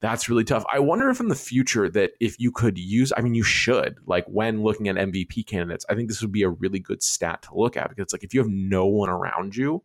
That's 0.00 0.28
really 0.28 0.44
tough. 0.44 0.64
I 0.70 0.78
wonder 0.78 1.08
if 1.08 1.20
in 1.20 1.28
the 1.28 1.34
future 1.34 1.88
that 1.90 2.12
if 2.20 2.38
you 2.38 2.52
could 2.52 2.78
use, 2.78 3.12
I 3.16 3.22
mean, 3.22 3.34
you 3.34 3.42
should, 3.42 3.96
like 4.06 4.26
when 4.26 4.62
looking 4.62 4.88
at 4.88 4.96
MVP 4.96 5.46
candidates, 5.46 5.86
I 5.88 5.94
think 5.94 6.08
this 6.08 6.20
would 6.20 6.32
be 6.32 6.42
a 6.42 6.50
really 6.50 6.78
good 6.78 7.02
stat 7.02 7.42
to 7.42 7.54
look 7.54 7.76
at 7.76 7.88
because 7.88 8.04
it's 8.04 8.12
like 8.12 8.22
if 8.24 8.34
you 8.34 8.40
have 8.40 8.50
no 8.50 8.86
one 8.86 9.08
around 9.08 9.56
you, 9.56 9.82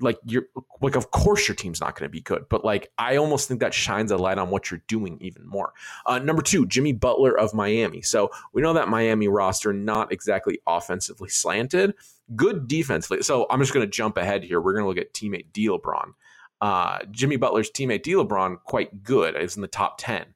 like 0.00 0.18
you're 0.24 0.46
like 0.80 0.96
of 0.96 1.10
course 1.10 1.46
your 1.46 1.54
team's 1.54 1.80
not 1.80 1.96
going 1.96 2.08
to 2.08 2.10
be 2.12 2.20
good 2.20 2.44
but 2.48 2.64
like 2.64 2.90
i 2.98 3.16
almost 3.16 3.46
think 3.46 3.60
that 3.60 3.74
shines 3.74 4.10
a 4.10 4.16
light 4.16 4.38
on 4.38 4.50
what 4.50 4.70
you're 4.70 4.82
doing 4.88 5.18
even 5.20 5.46
more. 5.46 5.72
Uh, 6.06 6.18
number 6.18 6.42
two 6.42 6.66
jimmy 6.66 6.92
butler 6.92 7.38
of 7.38 7.54
miami. 7.54 8.02
So 8.02 8.30
we 8.52 8.62
know 8.62 8.72
that 8.72 8.88
miami 8.88 9.28
roster 9.28 9.72
not 9.72 10.12
exactly 10.12 10.58
offensively 10.66 11.28
slanted. 11.28 11.94
Good 12.34 12.66
defensively 12.66 13.22
so 13.22 13.46
i'm 13.50 13.60
just 13.60 13.74
going 13.74 13.86
to 13.86 13.90
jump 13.90 14.16
ahead 14.16 14.42
here. 14.42 14.60
We're 14.60 14.72
going 14.72 14.84
to 14.84 14.88
look 14.88 14.98
at 14.98 15.12
teammate 15.12 15.46
d 15.52 15.68
lebron 15.68 16.12
uh, 16.60 16.98
jimmy 17.10 17.36
butler's 17.36 17.70
teammate 17.70 18.02
d 18.02 18.12
lebron 18.12 18.56
quite 18.64 19.02
good 19.02 19.36
is 19.36 19.56
in 19.56 19.62
the 19.62 19.68
top 19.68 19.96
10 19.98 20.26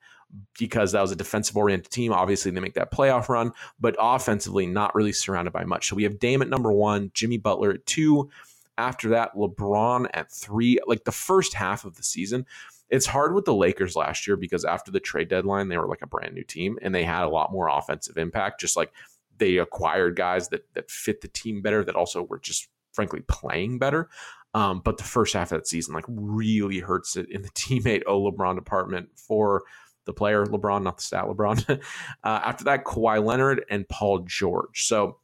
because 0.59 0.93
that 0.93 1.01
was 1.01 1.13
a 1.13 1.17
defensive 1.17 1.57
oriented 1.57 1.93
team. 1.93 2.13
Obviously, 2.13 2.51
they 2.51 2.61
make 2.61 2.75
that 2.75 2.93
playoff 2.93 3.29
run, 3.29 3.53
but 3.79 3.95
offensively, 3.99 4.67
not 4.67 4.95
really 4.95 5.13
surrounded 5.13 5.53
by 5.53 5.65
much. 5.65 5.89
So 5.89 5.97
we 5.97 6.03
have 6.05 6.19
Dame 6.19 6.43
at 6.43 6.49
number 6.49 6.73
one, 6.73 7.11
Jimmy 7.15 7.39
Butler 7.39 7.71
at 7.73 7.87
two, 7.87 8.31
after 8.77 9.11
that, 9.11 9.35
LeBron 9.35 10.09
at 10.15 10.31
three. 10.33 10.79
Like 10.87 11.05
the 11.05 11.13
first 11.13 11.55
half 11.55 11.85
of 11.85 11.97
the 11.97 12.03
season, 12.03 12.47
it's 12.91 13.07
hard 13.07 13.35
with 13.35 13.45
the 13.45 13.55
Lakers 13.55 13.97
last 13.97 14.27
year 14.27 14.37
because 14.37 14.65
after 14.65 14.91
the 14.91 15.01
trade 15.01 15.29
deadline, 15.29 15.69
they 15.69 15.79
were 15.79 15.89
like 15.89 16.03
a 16.03 16.07
brand 16.07 16.35
new 16.35 16.45
team 16.45 16.79
and 16.83 16.95
they 16.95 17.05
had 17.05 17.25
a 17.25 17.29
lot 17.29 17.53
more 17.53 17.69
offensive 17.69 18.17
impact. 18.17 18.61
Just 18.61 18.77
like 18.77 18.93
they 19.39 19.59
acquired 19.59 20.17
guys 20.17 20.49
that 20.49 20.67
that 20.75 20.91
fit 20.91 21.21
the 21.21 21.29
team 21.29 21.63
better, 21.63 21.85
that 21.85 21.97
also 21.97 22.23
were 22.23 22.39
just 22.39 22.69
frankly 22.93 23.23
playing 23.29 23.79
better. 23.79 24.09
Um, 24.55 24.81
but 24.85 24.99
the 24.99 25.05
first 25.05 25.35
half 25.35 25.51
of 25.53 25.59
that 25.59 25.67
season 25.67 25.95
like 25.95 26.05
really 26.09 26.79
hurts 26.79 27.17
it 27.17 27.29
in 27.31 27.43
the 27.43 27.49
teammate 27.51 28.03
O 28.07 28.23
LeBron 28.23 28.55
department 28.55 29.09
for 29.17 29.65
the 30.07 30.13
player 30.13 30.45
LeBron, 30.47 30.83
not 30.83 30.99
the 30.99 31.03
stat 31.03 31.25
LeBron. 31.25 31.81
uh, 32.25 32.41
after 32.45 32.65
that, 32.65 32.85
Kawhi 32.85 33.25
Leonard 33.25 33.65
and 33.71 33.89
Paul 33.89 34.21
George. 34.21 34.87
So 34.87 35.19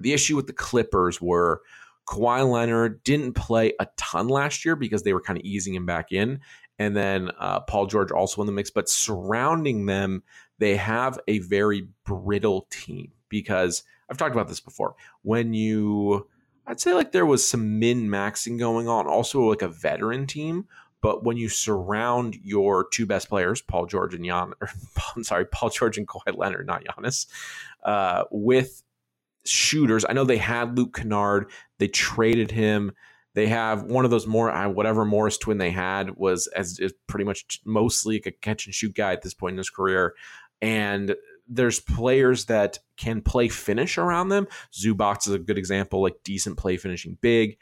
the 0.00 0.12
issue 0.12 0.36
with 0.36 0.46
the 0.46 0.52
Clippers 0.52 1.20
were 1.20 1.62
Kawhi 2.08 2.48
Leonard 2.50 3.02
didn't 3.04 3.34
play 3.34 3.72
a 3.78 3.86
ton 3.96 4.28
last 4.28 4.64
year 4.64 4.76
because 4.76 5.02
they 5.02 5.12
were 5.12 5.20
kind 5.20 5.38
of 5.38 5.44
easing 5.44 5.74
him 5.74 5.86
back 5.86 6.12
in. 6.12 6.40
And 6.78 6.96
then 6.96 7.30
uh, 7.38 7.60
Paul 7.60 7.86
George 7.86 8.10
also 8.10 8.40
in 8.40 8.46
the 8.46 8.52
mix, 8.52 8.70
but 8.70 8.88
surrounding 8.88 9.86
them, 9.86 10.22
they 10.58 10.76
have 10.76 11.18
a 11.28 11.38
very 11.40 11.88
brittle 12.04 12.66
team 12.70 13.12
because 13.28 13.84
I've 14.10 14.18
talked 14.18 14.34
about 14.34 14.48
this 14.48 14.60
before. 14.60 14.96
When 15.22 15.54
you, 15.54 16.26
I'd 16.66 16.80
say 16.80 16.92
like 16.92 17.12
there 17.12 17.26
was 17.26 17.46
some 17.46 17.78
min 17.78 18.08
maxing 18.08 18.58
going 18.58 18.88
on, 18.88 19.06
also 19.06 19.40
like 19.42 19.62
a 19.62 19.68
veteran 19.68 20.26
team. 20.26 20.66
But 21.00 21.24
when 21.24 21.36
you 21.36 21.48
surround 21.48 22.36
your 22.44 22.86
two 22.88 23.06
best 23.06 23.28
players, 23.28 23.60
Paul 23.60 23.86
George 23.86 24.14
and 24.14 24.24
Jan, 24.24 24.52
or, 24.60 24.70
I'm 25.16 25.24
sorry, 25.24 25.44
Paul 25.46 25.70
George 25.70 25.98
and 25.98 26.06
Kawhi 26.06 26.36
Leonard, 26.36 26.66
not 26.66 26.84
Giannis, 26.84 27.26
uh, 27.82 28.24
with 28.30 28.82
shooters. 29.44 30.04
I 30.08 30.12
know 30.12 30.24
they 30.24 30.38
had 30.38 30.78
Luke 30.78 30.94
Kennard. 30.94 31.50
They 31.78 31.88
traded 31.88 32.52
him. 32.52 32.92
They 33.34 33.48
have 33.48 33.82
one 33.84 34.04
of 34.04 34.10
those 34.10 34.26
more 34.26 34.50
uh, 34.50 34.68
whatever 34.68 35.04
Morris 35.04 35.38
twin 35.38 35.58
they 35.58 35.70
had 35.70 36.16
was 36.16 36.46
as 36.48 36.78
is 36.78 36.92
pretty 37.06 37.24
much 37.24 37.60
mostly 37.64 38.22
a 38.24 38.30
catch 38.30 38.66
and 38.66 38.74
shoot 38.74 38.94
guy 38.94 39.12
at 39.12 39.22
this 39.22 39.34
point 39.34 39.54
in 39.54 39.58
his 39.58 39.70
career. 39.70 40.14
And 40.60 41.16
there's 41.54 41.80
players 41.80 42.46
that 42.46 42.78
can 42.96 43.20
play 43.20 43.48
finish 43.48 43.98
around 43.98 44.30
them. 44.30 44.48
Zubac 44.72 45.26
is 45.26 45.34
a 45.34 45.38
good 45.38 45.58
example, 45.58 46.02
like 46.02 46.16
decent 46.24 46.56
play 46.56 46.76
finishing 46.76 47.18
big, 47.20 47.58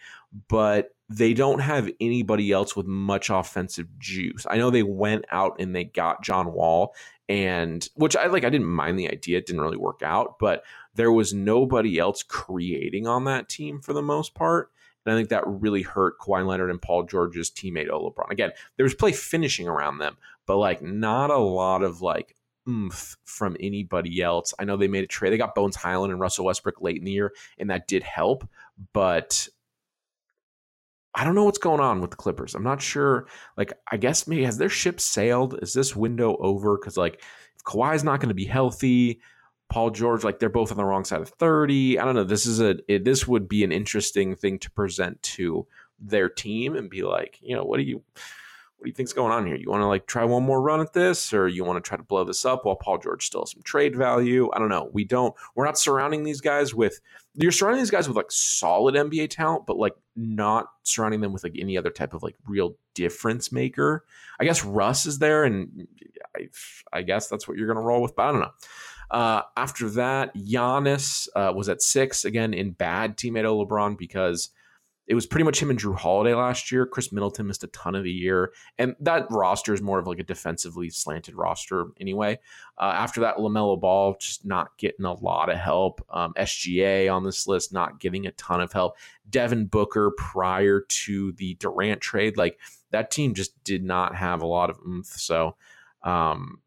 but 0.49 0.94
they 1.09 1.35
don't 1.35 1.59
have 1.59 1.90
anybody 2.00 2.52
else 2.52 2.76
with 2.76 2.87
much 2.87 3.30
offensive 3.30 3.88
juice. 3.99 4.47
I 4.49 4.59
know 4.59 4.70
they 4.70 4.85
went 4.85 5.25
out 5.32 5.56
and 5.59 5.75
they 5.75 5.85
got 5.85 6.23
John 6.23 6.52
Wall, 6.52 6.94
and 7.28 7.87
which 7.94 8.16
I 8.16 8.26
like. 8.26 8.44
I 8.44 8.50
didn't 8.50 8.68
mind 8.68 8.99
the 8.99 9.11
idea; 9.11 9.38
it 9.38 9.47
didn't 9.47 9.62
really 9.62 9.76
work 9.76 10.02
out, 10.04 10.38
but 10.38 10.62
there 10.94 11.12
was 11.12 11.35
nobody 11.35 11.99
else 11.99 12.23
creating 12.23 13.06
on 13.06 13.25
that 13.25 13.49
team 13.49 13.80
for 13.80 13.92
the 13.92 14.02
most 14.02 14.35
part. 14.35 14.70
And 15.04 15.14
I 15.14 15.18
think 15.18 15.30
that 15.30 15.47
really 15.47 15.82
hurt 15.82 16.18
Kawhi 16.18 16.47
Leonard 16.47 16.70
and 16.70 16.80
Paul 16.80 17.04
George's 17.04 17.50
teammate 17.50 17.88
O 17.88 18.11
LeBron. 18.11 18.30
Again, 18.30 18.50
there 18.76 18.85
was 18.85 18.94
play 18.94 19.12
finishing 19.12 19.66
around 19.66 19.99
them, 19.99 20.16
but 20.47 20.59
like 20.59 20.82
not 20.82 21.30
a 21.30 21.38
lot 21.38 21.82
of 21.82 22.02
like 22.02 22.37
oomph 22.69 23.17
from 23.25 23.57
anybody 23.61 24.23
else. 24.23 24.55
I 24.59 24.64
know 24.64 24.76
they 24.76 24.88
made 24.88 25.05
a 25.05 25.09
trade. 25.09 25.33
They 25.33 25.38
got 25.38 25.55
Bones 25.55 25.76
Hyland 25.76 26.12
and 26.12 26.21
Russell 26.21 26.45
Westbrook 26.45 26.81
late 26.81 26.99
in 26.99 27.05
the 27.05 27.12
year, 27.12 27.33
and 27.59 27.71
that 27.71 27.88
did 27.88 28.02
help. 28.02 28.49
But 28.93 29.49
I 31.14 31.25
don't 31.25 31.35
know 31.35 31.45
what's 31.45 31.59
going 31.59 31.81
on 31.81 32.00
with 32.00 32.11
the 32.11 32.17
Clippers. 32.17 32.55
I'm 32.55 32.62
not 32.62 32.81
sure. 32.81 33.26
Like, 33.57 33.73
I 33.90 33.97
guess 33.97 34.26
maybe 34.26 34.45
has 34.45 34.59
their 34.59 34.69
ship 34.69 35.00
sailed? 35.00 35.59
Is 35.62 35.73
this 35.73 35.97
window 35.97 36.37
over? 36.37 36.79
Because 36.79 36.97
like, 36.97 37.23
if 37.57 37.64
Kawhi's 37.64 38.05
not 38.05 38.21
going 38.21 38.29
to 38.29 38.35
be 38.35 38.45
healthy, 38.45 39.21
Paul 39.71 39.90
George, 39.90 40.25
like 40.25 40.38
they're 40.38 40.49
both 40.49 40.71
on 40.71 40.76
the 40.76 40.85
wrong 40.85 41.05
side 41.05 41.21
of 41.21 41.29
30. 41.29 41.99
I 41.99 42.05
don't 42.05 42.14
know. 42.14 42.25
This 42.25 42.47
is 42.47 42.61
a 42.61 42.76
it, 42.88 43.05
this 43.05 43.26
would 43.26 43.49
be 43.49 43.64
an 43.64 43.73
interesting 43.73 44.35
thing 44.35 44.59
to 44.61 44.71
present 44.71 45.23
to 45.23 45.67
their 45.99 46.29
team 46.29 46.75
and 46.76 46.90
be 46.90 47.02
like, 47.02 47.38
you 47.40 47.55
know, 47.55 47.64
what 47.64 47.76
do 47.79 47.85
you 47.85 48.02
what 48.80 48.87
do 48.87 48.88
you 48.88 48.94
think's 48.94 49.12
going 49.12 49.30
on 49.30 49.46
here? 49.46 49.56
You 49.56 49.68
want 49.68 49.82
to 49.82 49.87
like 49.87 50.06
try 50.06 50.25
one 50.25 50.42
more 50.42 50.62
run 50.62 50.80
at 50.80 50.94
this, 50.94 51.34
or 51.34 51.46
you 51.46 51.64
want 51.64 51.84
to 51.84 51.87
try 51.87 51.99
to 51.99 52.02
blow 52.02 52.25
this 52.25 52.46
up 52.46 52.64
while 52.64 52.76
Paul 52.76 52.96
George 52.96 53.26
still 53.26 53.42
has 53.42 53.50
some 53.50 53.60
trade 53.62 53.94
value? 53.94 54.49
I 54.54 54.58
don't 54.58 54.70
know. 54.70 54.88
We 54.94 55.04
don't. 55.04 55.34
We're 55.54 55.66
not 55.66 55.78
surrounding 55.78 56.25
these 56.25 56.40
guys 56.40 56.75
with. 56.75 56.99
You're 57.34 57.52
surrounding 57.52 57.82
these 57.82 57.90
guys 57.90 58.08
with 58.08 58.16
like 58.16 58.32
solid 58.32 58.94
NBA 58.94 59.28
talent, 59.28 59.66
but 59.66 59.76
like 59.76 59.92
not 60.16 60.68
surrounding 60.82 61.20
them 61.20 61.34
with 61.34 61.44
like 61.44 61.56
any 61.58 61.76
other 61.76 61.90
type 61.90 62.14
of 62.14 62.22
like 62.22 62.37
real 62.46 62.75
difference 62.94 63.52
maker. 63.52 64.06
I 64.40 64.46
guess 64.46 64.64
Russ 64.64 65.04
is 65.04 65.18
there, 65.18 65.44
and 65.44 65.87
I, 66.34 66.49
I 66.90 67.02
guess 67.02 67.28
that's 67.28 67.46
what 67.46 67.58
you're 67.58 67.68
gonna 67.68 67.82
roll 67.82 68.00
with. 68.00 68.16
But 68.16 68.22
I 68.22 68.32
don't 68.32 68.40
know. 68.40 68.52
Uh, 69.10 69.42
after 69.58 69.90
that, 69.90 70.34
Giannis 70.34 71.28
uh, 71.37 71.52
was 71.54 71.68
at 71.68 71.82
six 71.82 72.25
again 72.25 72.54
in 72.54 72.70
bad 72.70 73.18
teammate 73.18 73.44
LeBron 73.44 73.99
because 73.99 74.49
it 75.11 75.14
was 75.14 75.26
pretty 75.26 75.43
much 75.43 75.61
him 75.61 75.71
and 75.71 75.79
Jrue 75.79 75.99
Holiday 75.99 76.35
last 76.35 76.71
year. 76.71 76.87
Khris 76.87 77.11
Middleton 77.11 77.49
missed 77.49 77.64
a 77.64 77.67
ton 77.67 77.97
of 77.97 78.05
the 78.05 78.12
year, 78.12 78.52
and 78.79 78.95
that 79.00 79.26
roster 79.29 79.75
is 79.75 79.83
more 79.83 79.99
of 79.99 80.07
like 80.07 80.21
a 80.21 80.23
defensively 80.23 80.88
slanted 80.88 81.35
roster 81.35 81.87
anyway. 82.00 82.38
Uh, 82.79 82.93
after 82.95 83.21
that, 83.23 83.38
LaMelo 83.38 83.81
Ball 83.81 84.14
just 84.21 84.47
not 84.47 84.79
getting 84.79 85.05
a 85.05 85.12
lot 85.14 85.50
of 85.50 85.59
help. 85.59 86.00
Um, 86.11 86.33
SGA 86.35 87.12
on 87.12 87.25
this 87.25 87.49
list 87.49 87.73
not 87.73 87.99
getting 87.99 88.29
a 88.29 88.31
ton 88.33 88.61
of 88.61 88.73
help. 88.73 88.99
Devin 89.29 89.67
Booker 89.67 90.12
prior 90.17 90.83
to 90.83 91.33
the 91.33 91.55
Durant 91.55 92.00
trade, 92.00 92.37
like 92.37 92.61
that 92.93 93.11
team 93.11 93.35
just 93.35 93.64
did 93.64 93.83
not 93.83 94.14
have 94.14 94.43
a 94.43 94.47
lot 94.47 94.71
of 94.71 94.79
oomph. 94.87 95.09
So. 95.09 95.57
Um, 96.05 96.61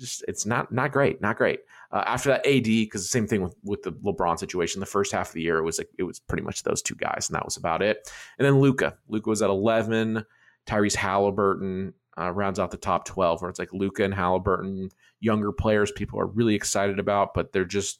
just 0.00 0.24
it's 0.26 0.46
not 0.46 0.72
not 0.72 0.92
great, 0.92 1.20
not 1.20 1.36
great. 1.36 1.60
Uh, 1.92 2.02
after 2.06 2.30
that, 2.30 2.46
AD 2.46 2.64
because 2.64 3.02
the 3.02 3.08
same 3.08 3.26
thing 3.26 3.42
with 3.42 3.54
with 3.62 3.82
the 3.82 3.92
LeBron 3.92 4.38
situation. 4.38 4.80
The 4.80 4.86
first 4.86 5.12
half 5.12 5.28
of 5.28 5.34
the 5.34 5.42
year 5.42 5.58
it 5.58 5.64
was 5.64 5.78
like 5.78 5.90
it 5.98 6.04
was 6.04 6.18
pretty 6.20 6.42
much 6.42 6.62
those 6.62 6.82
two 6.82 6.94
guys, 6.94 7.28
and 7.28 7.36
that 7.36 7.44
was 7.44 7.56
about 7.56 7.82
it. 7.82 8.10
And 8.38 8.46
then 8.46 8.60
Luka, 8.60 8.96
Luka 9.08 9.28
was 9.28 9.42
at 9.42 9.50
eleven. 9.50 10.24
Tyrese 10.66 10.94
Halliburton 10.94 11.94
uh, 12.18 12.30
rounds 12.30 12.58
out 12.58 12.70
the 12.70 12.76
top 12.76 13.04
twelve, 13.04 13.40
where 13.40 13.50
it's 13.50 13.58
like 13.58 13.72
Luka 13.72 14.04
and 14.04 14.14
Halliburton, 14.14 14.90
younger 15.20 15.52
players, 15.52 15.90
people 15.90 16.20
are 16.20 16.26
really 16.26 16.54
excited 16.54 16.98
about, 16.98 17.34
but 17.34 17.52
they're 17.52 17.64
just 17.64 17.98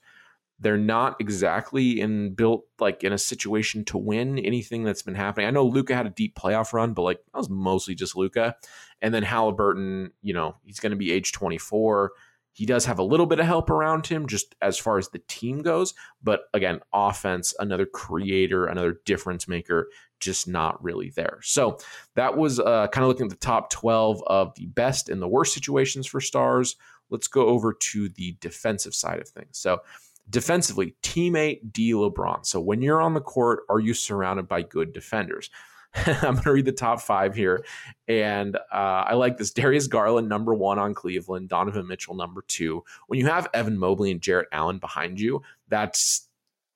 they're 0.61 0.77
not 0.77 1.17
exactly 1.21 2.01
in 2.01 2.35
built 2.35 2.65
like 2.79 3.03
in 3.03 3.13
a 3.13 3.19
situation 3.19 3.85
to 3.87 3.99
win 3.99 4.39
anything 4.39 4.85
that's 4.85 5.03
been 5.03 5.15
happening. 5.15 5.47
I 5.47 5.51
know 5.51 5.65
Luka 5.65 5.95
had 5.95 6.07
a 6.07 6.11
deep 6.11 6.37
playoff 6.37 6.73
run, 6.73 6.93
but 6.93 7.03
like 7.03 7.19
that 7.33 7.39
was 7.39 7.49
mostly 7.49 7.95
just 7.95 8.15
Luka. 8.15 8.55
And 9.01 9.15
then 9.15 9.23
Halliburton, 9.23 10.13
you 10.23 10.35
know, 10.35 10.57
he's 10.63 10.79
going 10.79 10.91
to 10.91 10.97
be 10.97 11.13
age 11.13 11.33
24. 11.33 12.13
He 12.53 12.67
does 12.67 12.85
have 12.85 12.99
a 12.99 13.05
little 13.05 13.27
bit 13.27 13.41
of 13.41 13.47
help 13.47 13.71
around 13.71 14.07
him 14.07 14.27
just 14.27 14.55
as 14.61 14.77
far 14.77 14.99
as 14.99 15.09
the 15.09 15.23
team 15.29 15.63
goes. 15.63 15.95
But 16.23 16.43
again, 16.53 16.81
offense, 16.93 17.55
another 17.59 17.87
creator, 17.87 18.67
another 18.67 19.01
difference 19.07 19.49
maker, 19.49 19.89
just 20.19 20.47
not 20.47 20.83
really 20.83 21.11
there. 21.11 21.39
So 21.43 21.79
that 22.17 22.37
was 22.37 22.61
uh, 22.61 22.89
kind 22.89 23.05
of 23.05 23.09
looking 23.09 23.27
at 23.27 23.31
the 23.31 23.37
top 23.37 23.71
12 23.71 24.23
of 24.27 24.55
the 24.57 24.67
best 24.67 25.09
and 25.09 25.23
the 25.23 25.29
worst 25.29 25.55
situations 25.55 26.07
for 26.07 26.21
stars. 26.21 26.77
Let's 27.09 27.29
go 27.29 27.47
over 27.47 27.73
to 27.73 28.09
the 28.11 28.37
defensive 28.41 28.95
side 28.95 29.21
of 29.21 29.29
things. 29.29 29.59
So, 29.59 29.81
Defensively, 30.31 30.95
teammate 31.03 31.73
D 31.73 31.93
LeBron. 31.93 32.47
So 32.47 32.61
when 32.61 32.81
you're 32.81 33.03
on 33.03 33.15
the 33.15 33.21
court, 33.21 33.65
are 33.69 33.81
you 33.81 33.93
surrounded 33.93 34.49
by 34.49 34.63
good 34.63 34.93
defenders? 34.93 35.51
I'm 36.07 36.35
going 36.35 36.43
to 36.43 36.53
read 36.53 36.65
the 36.67 36.73
top 36.73 37.01
five 37.01 37.35
here. 37.35 37.65
And 38.07 38.57
uh, 38.57 39.05
I 39.07 39.15
like 39.15 39.37
this 39.37 39.51
Darius 39.51 39.89
Garland, 39.89 40.29
number 40.29 40.55
one 40.55 40.79
on 40.79 40.95
Cleveland, 40.95 41.49
Donovan 41.49 41.89
Mitchell, 41.89 42.15
number 42.15 42.45
two. 42.47 42.85
When 43.09 43.19
you 43.19 43.27
have 43.27 43.49
Evan 43.53 43.77
Mobley 43.77 44.13
and 44.13 44.21
Jarrett 44.21 44.49
Allen 44.53 44.79
behind 44.79 45.21
you, 45.21 45.43
that's 45.69 46.29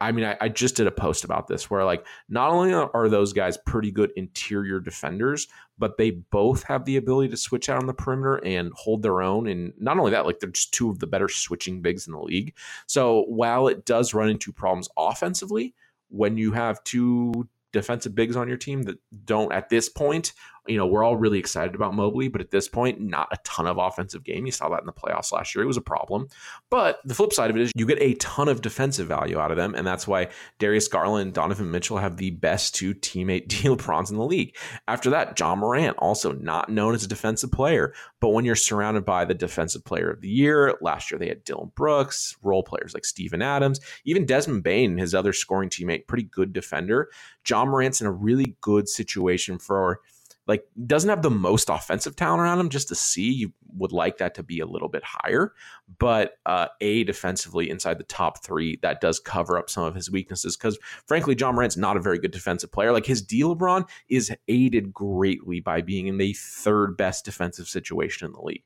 I 0.05 0.13
mean, 0.13 0.25
I, 0.25 0.37
I, 0.41 0.49
just 0.51 0.77
did 0.77 0.87
a 0.87 0.91
post 0.91 1.25
about 1.25 1.49
this 1.49 1.71
where, 1.71 1.85
like, 1.85 2.07
not 2.29 2.51
only 2.51 2.73
are 2.73 3.09
those 3.09 3.33
guys 3.33 3.57
pretty 3.57 3.91
good 3.91 4.13
interior 4.17 4.79
defenders, 4.79 5.49
but 5.79 5.97
they 5.97 6.11
both 6.11 6.63
have 6.65 6.85
the 6.85 6.97
ability 6.99 7.31
to 7.31 7.37
switch 7.37 7.71
out 7.71 7.81
on 7.81 7.87
the 7.87 7.95
perimeter 7.95 8.37
and 8.45 8.71
hold 8.75 9.03
their 9.03 9.23
own. 9.23 9.47
And 9.47 9.73
not 9.79 9.99
only 9.99 10.11
that, 10.11 10.27
like, 10.27 10.41
they're 10.41 10.51
just 10.51 10.75
two 10.75 10.91
of 10.91 10.99
the 10.99 11.07
better 11.07 11.29
switching 11.29 11.81
bigs 11.81 12.07
in 12.07 12.13
the 12.13 12.21
league. 12.21 12.55
So 12.87 13.23
while 13.29 13.67
it 13.67 13.87
does 13.87 14.13
run 14.13 14.29
into 14.29 14.53
problems 14.53 14.89
offensively, 14.97 15.75
when 16.11 16.37
you 16.37 16.53
have 16.53 16.85
two 16.85 17.49
defensive 17.73 18.15
bigs 18.15 18.37
on 18.37 18.47
your 18.47 18.57
team 18.57 18.83
that 18.83 18.99
don't 19.25 19.53
at 19.53 19.69
this 19.69 19.89
point 19.89 20.33
you 20.67 20.79
know, 20.79 20.87
we're 20.87 21.05
all 21.05 21.17
really 21.17 21.39
excited 21.39 21.75
about 21.75 21.95
Mobley, 21.95 22.29
but 22.29 22.41
at 22.41 22.51
this 22.51 22.69
point, 22.69 23.01
not 23.01 23.29
a 23.31 23.39
ton 23.45 23.67
of 23.67 23.77
offensive 23.77 24.25
game. 24.25 24.47
You 24.47 24.53
saw 24.53 24.69
that 24.71 24.81
in 24.81 24.87
the 24.87 24.93
playoffs 24.93 25.33
last 25.33 25.55
year. 25.55 25.63
It 25.63 25.67
was 25.67 25.77
a 25.77 25.83
problem. 25.83 26.29
But 26.71 27.01
the 27.05 27.15
flip 27.15 27.33
side 27.33 27.51
of 27.51 27.57
it 27.57 27.63
is 27.63 27.73
you 27.77 27.87
get 27.87 28.01
a 28.01 28.15
ton 28.15 28.49
of 28.49 28.63
defensive 28.63 29.07
value 29.07 29.39
out 29.39 29.51
of 29.51 29.57
them. 29.57 29.75
And 29.75 29.87
that's 29.87 30.09
why 30.09 30.29
Darius 30.59 30.89
Garland, 30.89 31.35
Donovan 31.35 31.71
Mitchell 31.71 31.99
have 31.99 32.17
the 32.17 32.31
best 32.31 32.75
two 32.75 32.95
teammate 32.95 33.49
D 33.49 33.69
LeBrons 33.69 34.11
in 34.11 34.17
the 34.17 34.25
league. 34.25 34.57
After 34.89 35.11
that, 35.11 35.39
Ja 35.39 35.55
Morant, 35.55 35.97
also 35.99 36.33
not 36.33 36.71
known 36.71 36.95
as 36.95 37.05
a 37.05 37.09
defensive 37.09 37.53
player. 37.53 37.93
But 38.21 38.31
when 38.31 38.47
you're 38.47 38.57
surrounded 38.57 39.05
by 39.05 39.27
the 39.27 39.35
defensive 39.35 39.85
player 39.85 40.11
of 40.11 40.23
the 40.23 40.31
year, 40.31 40.75
last 40.81 41.11
year 41.11 41.19
they 41.19 41.29
had 41.29 41.45
Dillon 41.45 41.73
Brooks, 41.75 42.37
role 42.43 42.63
players 42.63 42.95
like 42.95 43.05
Steven 43.05 43.43
Adams, 43.43 43.81
even 44.07 44.25
Desmond 44.25 44.63
Bane, 44.63 44.97
his 44.97 45.15
other 45.15 45.35
scoring 45.35 45.69
teammate, 45.69 46.07
pretty 46.07 46.25
good 46.25 46.55
defender. 46.55 47.11
Ja 47.47 47.67
Morant's 47.67 48.01
in 48.01 48.07
a 48.07 48.13
really 48.13 48.57
good 48.63 48.89
situation 48.89 49.59
for 49.59 50.01
like 50.47 50.65
doesn't 50.87 51.11
have 51.11 51.23
the 51.23 51.31
most 51.31 51.71
offensive 51.71 52.17
talent 52.17 52.43
around 52.43 52.61
him 52.61 52.69
just 52.69 52.89
to 52.89 52.95
see 52.95 53.31
you 53.31 53.53
would 53.77 53.93
like 53.93 54.19
that 54.19 54.35
to 54.35 54.43
be 54.43 54.61
a 54.61 54.67
little 54.67 54.89
bit 54.89 55.03
higher. 55.05 55.53
But 55.99 56.39
uh, 56.47 56.69
a 56.81 57.05
defensively 57.05 57.71
inside 57.71 57.99
the 57.99 58.05
top 58.05 58.45
three 58.45 58.79
that 58.83 59.01
does 59.01 59.19
cover 59.21 59.59
up 59.59 59.71
some 59.71 59.85
of 59.85 59.95
his 59.95 60.11
weaknesses 60.11 60.57
because 60.57 60.79
frankly 61.07 61.35
Ja 61.39 61.53
Morant's 61.53 61.77
not 61.77 61.97
a 61.97 62.01
very 62.01 62.19
good 62.19 62.31
defensive 62.31 62.73
player. 62.73 62.93
Like 62.93 63.07
his 63.07 63.23
D 63.23 63.43
LeBron 63.43 63.89
is 64.09 64.33
aided 64.49 64.93
greatly 64.93 65.61
by 65.61 65.81
being 65.81 66.07
in 66.07 66.19
the 66.19 66.35
third 66.35 66.97
best 66.97 67.25
defensive 67.25 67.69
situation 67.69 68.27
in 68.27 68.33
the 68.33 68.43
league 68.43 68.65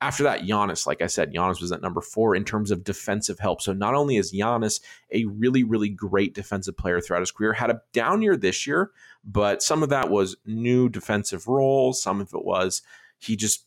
after 0.00 0.24
that, 0.24 0.42
Giannis, 0.42 0.86
like 0.86 1.00
I 1.00 1.06
said, 1.06 1.32
Giannis 1.32 1.60
was 1.60 1.72
at 1.72 1.80
number 1.80 2.00
four 2.00 2.34
in 2.34 2.44
terms 2.44 2.70
of 2.70 2.84
defensive 2.84 3.38
help. 3.38 3.62
So 3.62 3.72
not 3.72 3.94
only 3.94 4.16
is 4.16 4.32
Giannis 4.32 4.80
a 5.10 5.24
really, 5.24 5.64
really 5.64 5.88
great 5.88 6.34
defensive 6.34 6.76
player 6.76 7.00
throughout 7.00 7.20
his 7.20 7.30
career, 7.30 7.54
had 7.54 7.70
a 7.70 7.80
down 7.92 8.20
year 8.20 8.36
this 8.36 8.66
year, 8.66 8.90
but 9.24 9.62
some 9.62 9.82
of 9.82 9.88
that 9.88 10.10
was 10.10 10.36
new 10.44 10.88
defensive 10.88 11.48
roles. 11.48 12.02
Some 12.02 12.20
of 12.20 12.34
it 12.34 12.44
was 12.44 12.82
he 13.18 13.36
just 13.36 13.65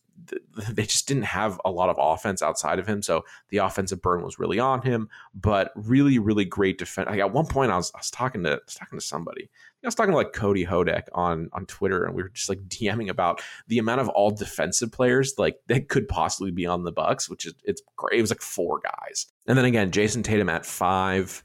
they 0.70 0.84
just 0.84 1.08
didn't 1.08 1.24
have 1.24 1.60
a 1.66 1.72
lot 1.72 1.90
of 1.90 1.98
offense 2.00 2.42
outside 2.42 2.80
of 2.80 2.88
him. 2.88 3.02
So 3.02 3.24
the 3.50 3.58
offensive 3.58 4.02
burn 4.02 4.24
was 4.24 4.40
really 4.40 4.60
on 4.60 4.82
him. 4.82 5.10
But 5.34 5.72
really, 5.76 6.20
really 6.20 6.46
great 6.46 6.78
defense. 6.78 7.10
Like 7.10 7.20
at 7.20 7.34
one 7.34 7.46
point, 7.46 7.72
I 7.72 7.78
was, 7.78 7.92
I 7.96 8.00
was 8.00 8.12
talking 8.12 8.44
to 8.44 8.52
I 8.52 8.60
was 8.66 8.76
talking 8.76 9.00
to 9.00 9.06
somebody. 9.06 9.50
I 9.84 9.88
was 9.88 9.96
talking 9.96 10.12
to 10.12 10.18
like 10.18 10.34
Cody 10.34 10.66
Hodek 10.66 11.04
on 11.14 11.50
on 11.54 11.66
Twitter, 11.66 12.04
and 12.04 12.14
we 12.14 12.22
were 12.22 12.30
just 12.30 12.50
like 12.50 12.60
DMing 12.68 13.10
about 13.10 13.42
the 13.68 13.78
amount 13.78 14.02
of 14.02 14.10
all 14.10 14.32
defensive 14.32 14.92
players 14.92 15.36
like 15.38 15.58
that 15.68 15.88
could 15.88 16.08
possibly 16.08 16.52
be 16.52 16.66
on 16.66 16.84
the 16.84 16.92
Bucks, 16.92 17.30
which 17.30 17.46
is 17.46 17.54
it's 17.64 17.82
great. 17.96 18.20
It 18.20 18.22
was 18.22 18.32
like 18.32 18.42
four 18.42 18.80
guys, 18.80 19.28
and 19.48 19.58
then 19.58 19.66
again, 19.66 19.92
Jayson 19.92 20.24
Tatum 20.24 20.50
at 20.50 20.66
five 20.66 21.44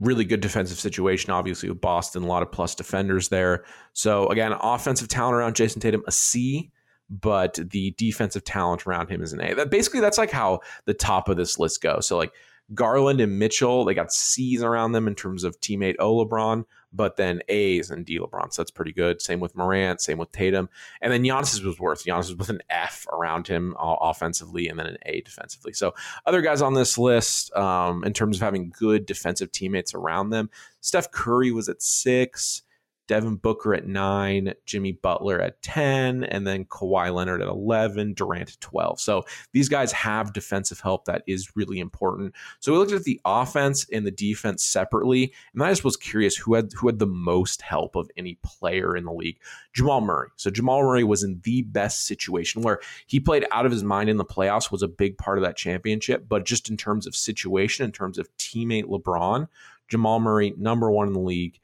really 0.00 0.24
good 0.24 0.40
defensive 0.40 0.78
situation, 0.78 1.30
obviously, 1.30 1.68
with 1.68 1.80
Boston, 1.80 2.22
a 2.22 2.26
lot 2.26 2.42
of 2.42 2.50
plus 2.50 2.74
defenders 2.74 3.28
there. 3.28 3.64
So, 3.92 4.28
again, 4.28 4.52
offensive 4.52 5.08
talent 5.08 5.36
around 5.36 5.54
Jayson 5.54 5.80
Tatum, 5.80 6.02
a 6.06 6.12
C, 6.12 6.72
but 7.10 7.54
the 7.54 7.90
defensive 7.98 8.44
talent 8.44 8.86
around 8.86 9.10
him 9.10 9.20
is 9.20 9.32
an 9.32 9.40
A. 9.42 9.54
That 9.54 9.70
basically 9.70 10.00
that's 10.00 10.18
like 10.18 10.30
how 10.30 10.60
the 10.84 10.94
top 10.94 11.28
of 11.28 11.36
this 11.36 11.58
list 11.58 11.82
goes. 11.82 12.06
So 12.06 12.16
like 12.16 12.32
Garland 12.72 13.20
and 13.20 13.38
Mitchell, 13.38 13.84
they 13.84 13.94
got 13.94 14.12
C's 14.12 14.62
around 14.62 14.92
them 14.92 15.08
in 15.08 15.16
terms 15.16 15.42
of 15.42 15.60
teammate 15.60 15.96
O 15.98 16.24
LeBron, 16.24 16.64
but 16.92 17.16
then 17.16 17.42
A's 17.48 17.90
and 17.90 18.06
D 18.06 18.20
LeBron. 18.20 18.52
So 18.52 18.62
that's 18.62 18.70
pretty 18.70 18.92
good. 18.92 19.20
Same 19.20 19.40
with 19.40 19.56
Morant, 19.56 20.00
same 20.00 20.18
with 20.18 20.30
Tatum. 20.30 20.68
And 21.00 21.12
then 21.12 21.24
Giannis 21.24 21.64
was 21.64 21.80
worth. 21.80 22.04
Giannis 22.04 22.28
was 22.28 22.36
with 22.36 22.48
an 22.48 22.62
F 22.70 23.08
around 23.12 23.48
him 23.48 23.74
uh, 23.76 23.96
offensively 24.00 24.68
and 24.68 24.78
then 24.78 24.86
an 24.86 24.98
A 25.04 25.20
defensively. 25.22 25.72
So 25.72 25.94
other 26.26 26.42
guys 26.42 26.62
on 26.62 26.74
this 26.74 26.96
list, 26.96 27.52
um, 27.56 28.04
in 28.04 28.12
terms 28.12 28.36
of 28.36 28.42
having 28.42 28.70
good 28.70 29.04
defensive 29.04 29.50
teammates 29.50 29.92
around 29.92 30.30
them, 30.30 30.48
Steph 30.80 31.10
Curry 31.10 31.50
was 31.50 31.68
at 31.68 31.82
six. 31.82 32.62
Devin 33.10 33.34
Booker 33.34 33.74
at 33.74 33.88
nine, 33.88 34.54
Jimmy 34.66 34.92
Butler 34.92 35.40
at 35.40 35.60
10, 35.62 36.22
and 36.22 36.46
then 36.46 36.64
Kawhi 36.66 37.12
Leonard 37.12 37.42
at 37.42 37.48
11, 37.48 38.12
Durant 38.14 38.50
at 38.50 38.60
12. 38.60 39.00
So 39.00 39.24
these 39.50 39.68
guys 39.68 39.90
have 39.90 40.32
defensive 40.32 40.78
help 40.78 41.06
that 41.06 41.24
is 41.26 41.56
really 41.56 41.80
important. 41.80 42.36
So 42.60 42.70
we 42.70 42.78
looked 42.78 42.92
at 42.92 43.02
the 43.02 43.20
offense 43.24 43.84
and 43.92 44.06
the 44.06 44.12
defense 44.12 44.62
separately, 44.62 45.32
and 45.52 45.60
I 45.60 45.70
just 45.70 45.82
was 45.82 45.96
curious 45.96 46.36
who 46.36 46.54
had 46.54 46.70
who 46.72 46.86
had 46.86 47.00
the 47.00 47.06
most 47.06 47.62
help 47.62 47.96
of 47.96 48.08
any 48.16 48.38
player 48.44 48.96
in 48.96 49.06
the 49.06 49.12
league. 49.12 49.40
Jamal 49.72 50.02
Murray. 50.02 50.28
So 50.36 50.48
Jamal 50.48 50.80
Murray 50.80 51.02
was 51.02 51.24
in 51.24 51.40
the 51.42 51.62
best 51.62 52.06
situation 52.06 52.62
where 52.62 52.78
he 53.08 53.18
played 53.18 53.44
out 53.50 53.66
of 53.66 53.72
his 53.72 53.82
mind 53.82 54.08
in 54.08 54.18
the 54.18 54.24
playoffs, 54.24 54.70
was 54.70 54.84
a 54.84 54.88
big 54.88 55.18
part 55.18 55.36
of 55.36 55.42
that 55.42 55.56
championship, 55.56 56.28
but 56.28 56.46
just 56.46 56.70
in 56.70 56.76
terms 56.76 57.08
of 57.08 57.16
situation, 57.16 57.84
in 57.84 57.90
terms 57.90 58.18
of 58.18 58.28
teammate 58.36 58.84
LeBron, 58.84 59.48
Jamal 59.88 60.20
Murray, 60.20 60.54
number 60.56 60.92
one 60.92 61.08
in 61.08 61.12
the 61.12 61.18
league. 61.18 61.58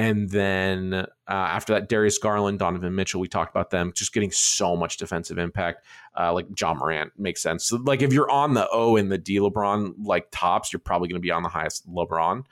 And 0.00 0.30
then 0.30 0.94
uh, 0.94 1.06
after 1.28 1.74
that, 1.74 1.90
Darius 1.90 2.16
Garland, 2.16 2.58
Donovan 2.58 2.94
Mitchell, 2.94 3.20
we 3.20 3.28
talked 3.28 3.54
about 3.54 3.68
them 3.68 3.92
just 3.94 4.14
getting 4.14 4.30
so 4.30 4.74
much 4.74 4.96
defensive 4.96 5.36
impact. 5.36 5.84
Uh, 6.18 6.32
like 6.32 6.46
Ja 6.58 6.72
Morant 6.72 7.12
makes 7.18 7.42
sense. 7.42 7.66
So, 7.66 7.76
like 7.76 8.00
if 8.00 8.10
you're 8.10 8.30
on 8.30 8.54
the 8.54 8.66
O 8.72 8.96
and 8.96 9.12
the 9.12 9.18
D 9.18 9.38
LeBron 9.38 9.92
like 10.02 10.28
tops, 10.30 10.72
you're 10.72 10.80
probably 10.80 11.08
going 11.08 11.20
to 11.20 11.26
be 11.26 11.30
on 11.30 11.42
the 11.42 11.50
highest 11.50 11.86
LeBron. 11.86 12.44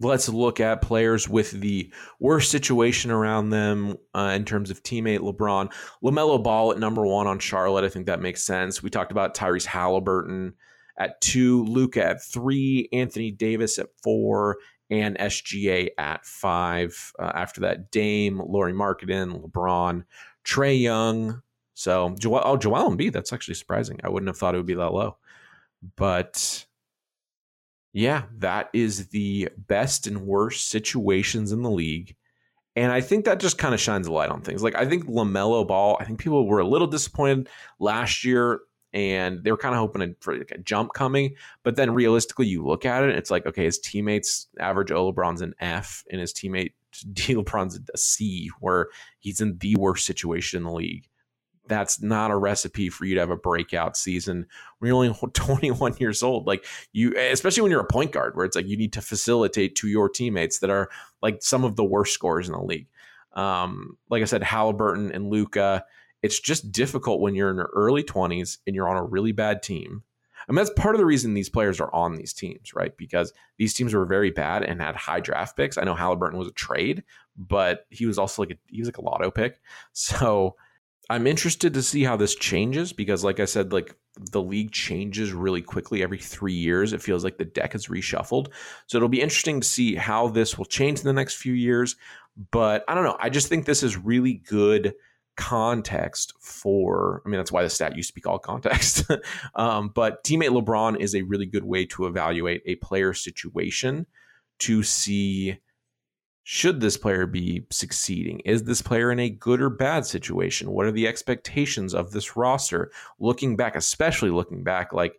Let's 0.00 0.28
look 0.28 0.60
at 0.60 0.82
players 0.82 1.26
with 1.26 1.50
the 1.50 1.90
worst 2.20 2.50
situation 2.50 3.10
around 3.10 3.48
them 3.48 3.96
uh, 4.14 4.34
in 4.36 4.44
terms 4.44 4.70
of 4.70 4.82
teammate 4.82 5.20
LeBron. 5.20 5.72
LaMelo 6.04 6.42
Ball 6.42 6.72
at 6.72 6.78
number 6.78 7.06
one 7.06 7.26
on 7.26 7.38
Charlotte. 7.38 7.84
I 7.84 7.88
think 7.88 8.04
that 8.04 8.20
makes 8.20 8.42
sense. 8.42 8.82
We 8.82 8.90
talked 8.90 9.12
about 9.12 9.34
Tyrese 9.34 9.64
Halliburton 9.64 10.52
at 10.98 11.18
two, 11.22 11.64
Luka 11.64 12.04
at 12.04 12.22
three, 12.22 12.90
Anthony 12.92 13.30
Davis 13.30 13.78
at 13.78 13.88
four, 14.02 14.58
and 14.90 15.18
SGA 15.18 15.90
at 15.98 16.24
five. 16.24 17.12
Uh, 17.18 17.32
after 17.34 17.60
that, 17.62 17.90
Dame, 17.90 18.40
Lauri 18.46 18.72
Markkanen, 18.72 19.42
LeBron, 19.42 20.04
Trae 20.44 20.80
Young. 20.80 21.42
So 21.74 22.14
Joel, 22.18 22.42
oh 22.44 22.56
Joel 22.56 22.90
Embiid. 22.90 23.12
That's 23.12 23.32
actually 23.32 23.54
surprising. 23.54 24.00
I 24.02 24.08
wouldn't 24.08 24.28
have 24.28 24.38
thought 24.38 24.54
it 24.54 24.58
would 24.58 24.66
be 24.66 24.74
that 24.74 24.92
low, 24.92 25.16
but 25.96 26.66
yeah, 27.92 28.24
that 28.38 28.68
is 28.72 29.08
the 29.08 29.48
best 29.56 30.06
and 30.06 30.26
worst 30.26 30.68
situations 30.68 31.52
in 31.52 31.62
the 31.62 31.70
league. 31.70 32.14
And 32.76 32.92
I 32.92 33.00
think 33.00 33.24
that 33.24 33.40
just 33.40 33.56
kind 33.56 33.72
of 33.72 33.80
shines 33.80 34.06
a 34.06 34.12
light 34.12 34.28
on 34.28 34.42
things. 34.42 34.62
Like 34.62 34.74
I 34.74 34.84
think 34.84 35.06
LaMelo 35.06 35.66
Ball, 35.66 35.96
I 35.98 36.04
think 36.04 36.20
people 36.20 36.46
were 36.46 36.58
a 36.58 36.66
little 36.66 36.86
disappointed 36.86 37.48
last 37.78 38.22
year 38.22 38.60
and 38.96 39.44
they 39.44 39.50
were 39.50 39.58
kind 39.58 39.74
of 39.74 39.78
hoping 39.78 40.16
for 40.20 40.38
like 40.38 40.50
a 40.52 40.58
jump 40.58 40.94
coming. 40.94 41.34
But 41.62 41.76
then 41.76 41.92
realistically, 41.92 42.46
you 42.46 42.64
look 42.64 42.86
at 42.86 43.04
it, 43.04 43.10
it's 43.10 43.30
like, 43.30 43.44
okay, 43.44 43.64
his 43.64 43.78
teammates 43.78 44.46
average 44.58 44.90
O 44.90 45.12
LeBron's 45.12 45.42
an 45.42 45.54
F, 45.60 46.02
and 46.10 46.18
his 46.18 46.32
teammate 46.32 46.72
D 47.12 47.34
LeBron's 47.34 47.78
a 47.92 47.98
C, 47.98 48.50
where 48.60 48.88
he's 49.18 49.42
in 49.42 49.58
the 49.58 49.76
worst 49.76 50.06
situation 50.06 50.56
in 50.56 50.64
the 50.64 50.72
league. 50.72 51.10
That's 51.68 52.00
not 52.00 52.30
a 52.30 52.36
recipe 52.36 52.88
for 52.88 53.04
you 53.04 53.14
to 53.16 53.20
have 53.20 53.28
a 53.28 53.36
breakout 53.36 53.98
season 53.98 54.46
when 54.78 54.88
you're 54.88 54.96
only 54.96 55.14
21 55.34 55.96
years 55.98 56.22
old. 56.22 56.46
Like 56.46 56.64
you, 56.94 57.12
especially 57.18 57.64
when 57.64 57.72
you're 57.72 57.80
a 57.80 57.84
point 57.84 58.12
guard, 58.12 58.34
where 58.34 58.46
it's 58.46 58.56
like 58.56 58.66
you 58.66 58.78
need 58.78 58.94
to 58.94 59.02
facilitate 59.02 59.76
to 59.76 59.88
your 59.88 60.08
teammates 60.08 60.60
that 60.60 60.70
are 60.70 60.88
like 61.20 61.42
some 61.42 61.64
of 61.64 61.76
the 61.76 61.84
worst 61.84 62.14
scorers 62.14 62.48
in 62.48 62.54
the 62.54 62.62
league. 62.62 62.88
Um, 63.34 63.98
like 64.08 64.22
I 64.22 64.26
said, 64.26 64.42
Halliburton 64.42 65.12
and 65.12 65.28
Luka 65.28 65.84
it's 66.26 66.40
just 66.40 66.72
difficult 66.72 67.20
when 67.20 67.34
you're 67.34 67.50
in 67.50 67.56
your 67.56 67.70
early 67.74 68.02
20s 68.02 68.58
and 68.66 68.74
you're 68.74 68.88
on 68.88 68.96
a 68.96 69.04
really 69.04 69.32
bad 69.32 69.62
team. 69.62 70.02
I 70.48 70.52
mean, 70.52 70.56
that's 70.56 70.70
part 70.70 70.94
of 70.94 70.98
the 70.98 71.06
reason 71.06 71.34
these 71.34 71.48
players 71.48 71.80
are 71.80 71.92
on 71.94 72.16
these 72.16 72.32
teams, 72.32 72.74
right? 72.74 72.96
Because 72.96 73.32
these 73.58 73.74
teams 73.74 73.94
were 73.94 74.04
very 74.04 74.30
bad 74.30 74.62
and 74.62 74.80
had 74.80 74.94
high 74.94 75.20
draft 75.20 75.56
picks. 75.56 75.78
I 75.78 75.84
know 75.84 75.94
Halliburton 75.94 76.38
was 76.38 76.48
a 76.48 76.52
trade, 76.52 77.04
but 77.36 77.86
he 77.90 78.06
was 78.06 78.18
also 78.18 78.42
like 78.42 78.50
a, 78.50 78.56
he 78.66 78.80
was 78.80 78.88
like 78.88 78.98
a 78.98 79.02
lotto 79.02 79.30
pick. 79.30 79.60
So 79.92 80.56
I'm 81.08 81.26
interested 81.26 81.74
to 81.74 81.82
see 81.82 82.02
how 82.02 82.16
this 82.16 82.34
changes 82.34 82.92
because, 82.92 83.22
like 83.22 83.38
I 83.38 83.44
said, 83.44 83.72
like 83.72 83.94
the 84.32 84.42
league 84.42 84.72
changes 84.72 85.32
really 85.32 85.62
quickly 85.62 86.02
every 86.02 86.18
three 86.18 86.54
years. 86.54 86.92
It 86.92 87.02
feels 87.02 87.22
like 87.22 87.38
the 87.38 87.44
deck 87.44 87.74
is 87.74 87.86
reshuffled. 87.86 88.48
So 88.86 88.98
it'll 88.98 89.08
be 89.08 89.20
interesting 89.20 89.60
to 89.60 89.66
see 89.66 89.94
how 89.94 90.28
this 90.28 90.58
will 90.58 90.64
change 90.64 90.98
in 90.98 91.06
the 91.06 91.12
next 91.12 91.36
few 91.36 91.52
years. 91.52 91.94
But 92.50 92.84
I 92.88 92.94
don't 92.94 93.04
know. 93.04 93.16
I 93.20 93.30
just 93.30 93.48
think 93.48 93.64
this 93.64 93.82
is 93.82 93.96
really 93.96 94.34
good 94.34 94.94
context 95.36 96.32
for 96.40 97.22
i 97.24 97.28
mean 97.28 97.38
that's 97.38 97.52
why 97.52 97.62
the 97.62 97.70
stat 97.70 97.96
used 97.96 98.08
to 98.08 98.14
be 98.14 98.20
called 98.20 98.42
context 98.42 99.04
um, 99.54 99.90
but 99.94 100.22
teammate 100.24 100.50
lebron 100.50 100.98
is 100.98 101.14
a 101.14 101.22
really 101.22 101.46
good 101.46 101.64
way 101.64 101.84
to 101.84 102.06
evaluate 102.06 102.62
a 102.66 102.74
player 102.76 103.12
situation 103.12 104.06
to 104.58 104.82
see 104.82 105.58
should 106.42 106.80
this 106.80 106.96
player 106.96 107.26
be 107.26 107.66
succeeding 107.70 108.40
is 108.40 108.64
this 108.64 108.80
player 108.80 109.12
in 109.12 109.18
a 109.18 109.30
good 109.30 109.60
or 109.60 109.70
bad 109.70 110.06
situation 110.06 110.70
what 110.70 110.86
are 110.86 110.92
the 110.92 111.06
expectations 111.06 111.94
of 111.94 112.12
this 112.12 112.36
roster 112.36 112.90
looking 113.18 113.56
back 113.56 113.76
especially 113.76 114.30
looking 114.30 114.62
back 114.62 114.92
like 114.92 115.18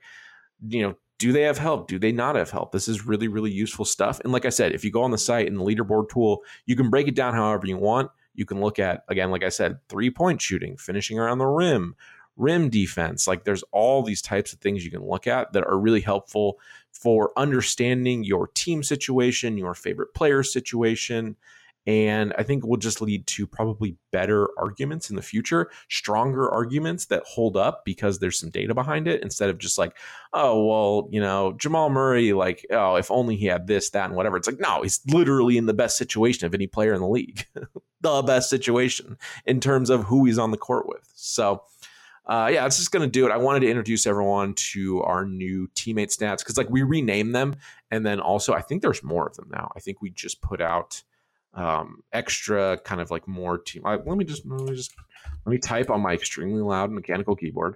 you 0.67 0.81
know 0.81 0.95
do 1.19 1.31
they 1.31 1.41
have 1.43 1.57
help? 1.57 1.87
Do 1.87 1.97
they 1.97 2.11
not 2.11 2.35
have 2.35 2.51
help? 2.51 2.71
This 2.71 2.87
is 2.87 3.05
really, 3.05 3.27
really 3.27 3.51
useful 3.51 3.85
stuff. 3.85 4.19
And 4.23 4.31
like 4.31 4.45
I 4.45 4.49
said, 4.49 4.73
if 4.73 4.85
you 4.85 4.91
go 4.91 5.01
on 5.01 5.11
the 5.11 5.17
site 5.17 5.47
and 5.47 5.57
the 5.57 5.63
leaderboard 5.63 6.09
tool, 6.09 6.43
you 6.65 6.75
can 6.75 6.89
break 6.89 7.07
it 7.07 7.15
down 7.15 7.33
however 7.33 7.65
you 7.65 7.77
want. 7.77 8.11
You 8.37 8.45
can 8.45 8.61
look 8.61 8.79
at, 8.79 9.03
again, 9.09 9.31
like 9.31 9.43
I 9.43 9.49
said, 9.49 9.79
three 9.89 10.09
point 10.09 10.41
shooting, 10.41 10.77
finishing 10.77 11.19
around 11.19 11.39
the 11.39 11.45
rim, 11.45 11.95
rim 12.37 12.69
defense. 12.69 13.27
Like 13.27 13.43
there's 13.43 13.63
all 13.73 14.03
these 14.03 14.21
types 14.21 14.53
of 14.53 14.59
things 14.59 14.85
you 14.85 14.91
can 14.91 15.05
look 15.05 15.27
at 15.27 15.51
that 15.51 15.65
are 15.65 15.77
really 15.77 16.01
helpful 16.01 16.59
for 16.91 17.31
understanding 17.35 18.23
your 18.23 18.47
team 18.47 18.83
situation, 18.83 19.57
your 19.57 19.73
favorite 19.73 20.13
player 20.13 20.43
situation, 20.43 21.35
and 21.87 22.33
I 22.37 22.43
think 22.43 22.65
will 22.65 22.75
just 22.75 23.01
lead 23.01 23.25
to 23.27 23.47
probably 23.47 23.95
better 24.11 24.49
arguments 24.59 25.09
in 25.09 25.15
the 25.15 25.21
future, 25.21 25.71
stronger 25.89 26.51
arguments 26.51 27.05
that 27.05 27.23
hold 27.25 27.55
up 27.55 27.85
because 27.85 28.19
there's 28.19 28.37
some 28.37 28.49
data 28.49 28.75
behind 28.75 29.07
it 29.07 29.23
instead 29.23 29.49
of 29.49 29.57
just 29.57 29.77
like, 29.77 29.95
oh, 30.33 30.65
well, 30.65 31.07
you 31.11 31.21
know, 31.21 31.53
Jamal 31.53 31.89
Murray, 31.89 32.33
like, 32.33 32.65
oh, 32.71 32.95
if 32.95 33.09
only 33.09 33.37
he 33.37 33.45
had 33.45 33.67
this, 33.67 33.89
that, 33.91 34.07
and 34.07 34.15
whatever. 34.15 34.35
It's 34.35 34.49
like, 34.49 34.59
no, 34.59 34.81
he's 34.81 34.99
literally 35.07 35.57
in 35.57 35.65
the 35.65 35.73
best 35.73 35.97
situation 35.97 36.45
of 36.45 36.53
any 36.53 36.67
player 36.67 36.93
in 36.93 36.99
the 36.99 37.07
league, 37.07 37.45
the 38.01 38.21
best 38.21 38.49
situation 38.49 39.17
in 39.45 39.61
terms 39.61 39.89
of 39.89 40.03
who 40.03 40.25
he's 40.25 40.37
on 40.37 40.51
the 40.51 40.57
court 40.57 40.89
with. 40.89 41.09
So, 41.15 41.63
uh, 42.25 42.49
yeah, 42.51 42.65
it's 42.65 42.77
just 42.77 42.91
going 42.91 43.09
to 43.09 43.09
do 43.09 43.25
it. 43.25 43.31
I 43.31 43.37
wanted 43.37 43.61
to 43.61 43.69
introduce 43.69 44.05
everyone 44.05 44.55
to 44.73 45.01
our 45.03 45.25
new 45.25 45.69
teammate 45.73 46.13
stats 46.13 46.39
because, 46.39 46.57
like, 46.57 46.69
we 46.69 46.83
renamed 46.83 47.33
them. 47.33 47.55
And 47.91 48.05
then 48.05 48.19
also, 48.19 48.53
I 48.53 48.61
think 48.61 48.81
there's 48.81 49.01
more 49.01 49.25
of 49.25 49.37
them 49.37 49.49
now. 49.53 49.71
I 49.73 49.79
think 49.79 50.01
we 50.01 50.09
just 50.09 50.41
put 50.41 50.59
out 50.59 51.03
um, 51.53 52.03
extra 52.13 52.77
kind 52.83 53.01
of 53.01 53.11
like 53.11 53.27
more 53.27 53.57
team. 53.57 53.85
I, 53.85 53.95
let 53.95 54.17
me 54.17 54.25
just 54.25 54.45
let 54.45 54.61
me 54.61 54.75
just 54.75 54.93
let 55.45 55.51
me 55.51 55.57
type 55.57 55.89
on 55.89 56.01
my 56.01 56.13
extremely 56.13 56.61
loud 56.61 56.91
mechanical 56.91 57.35
keyboard. 57.35 57.75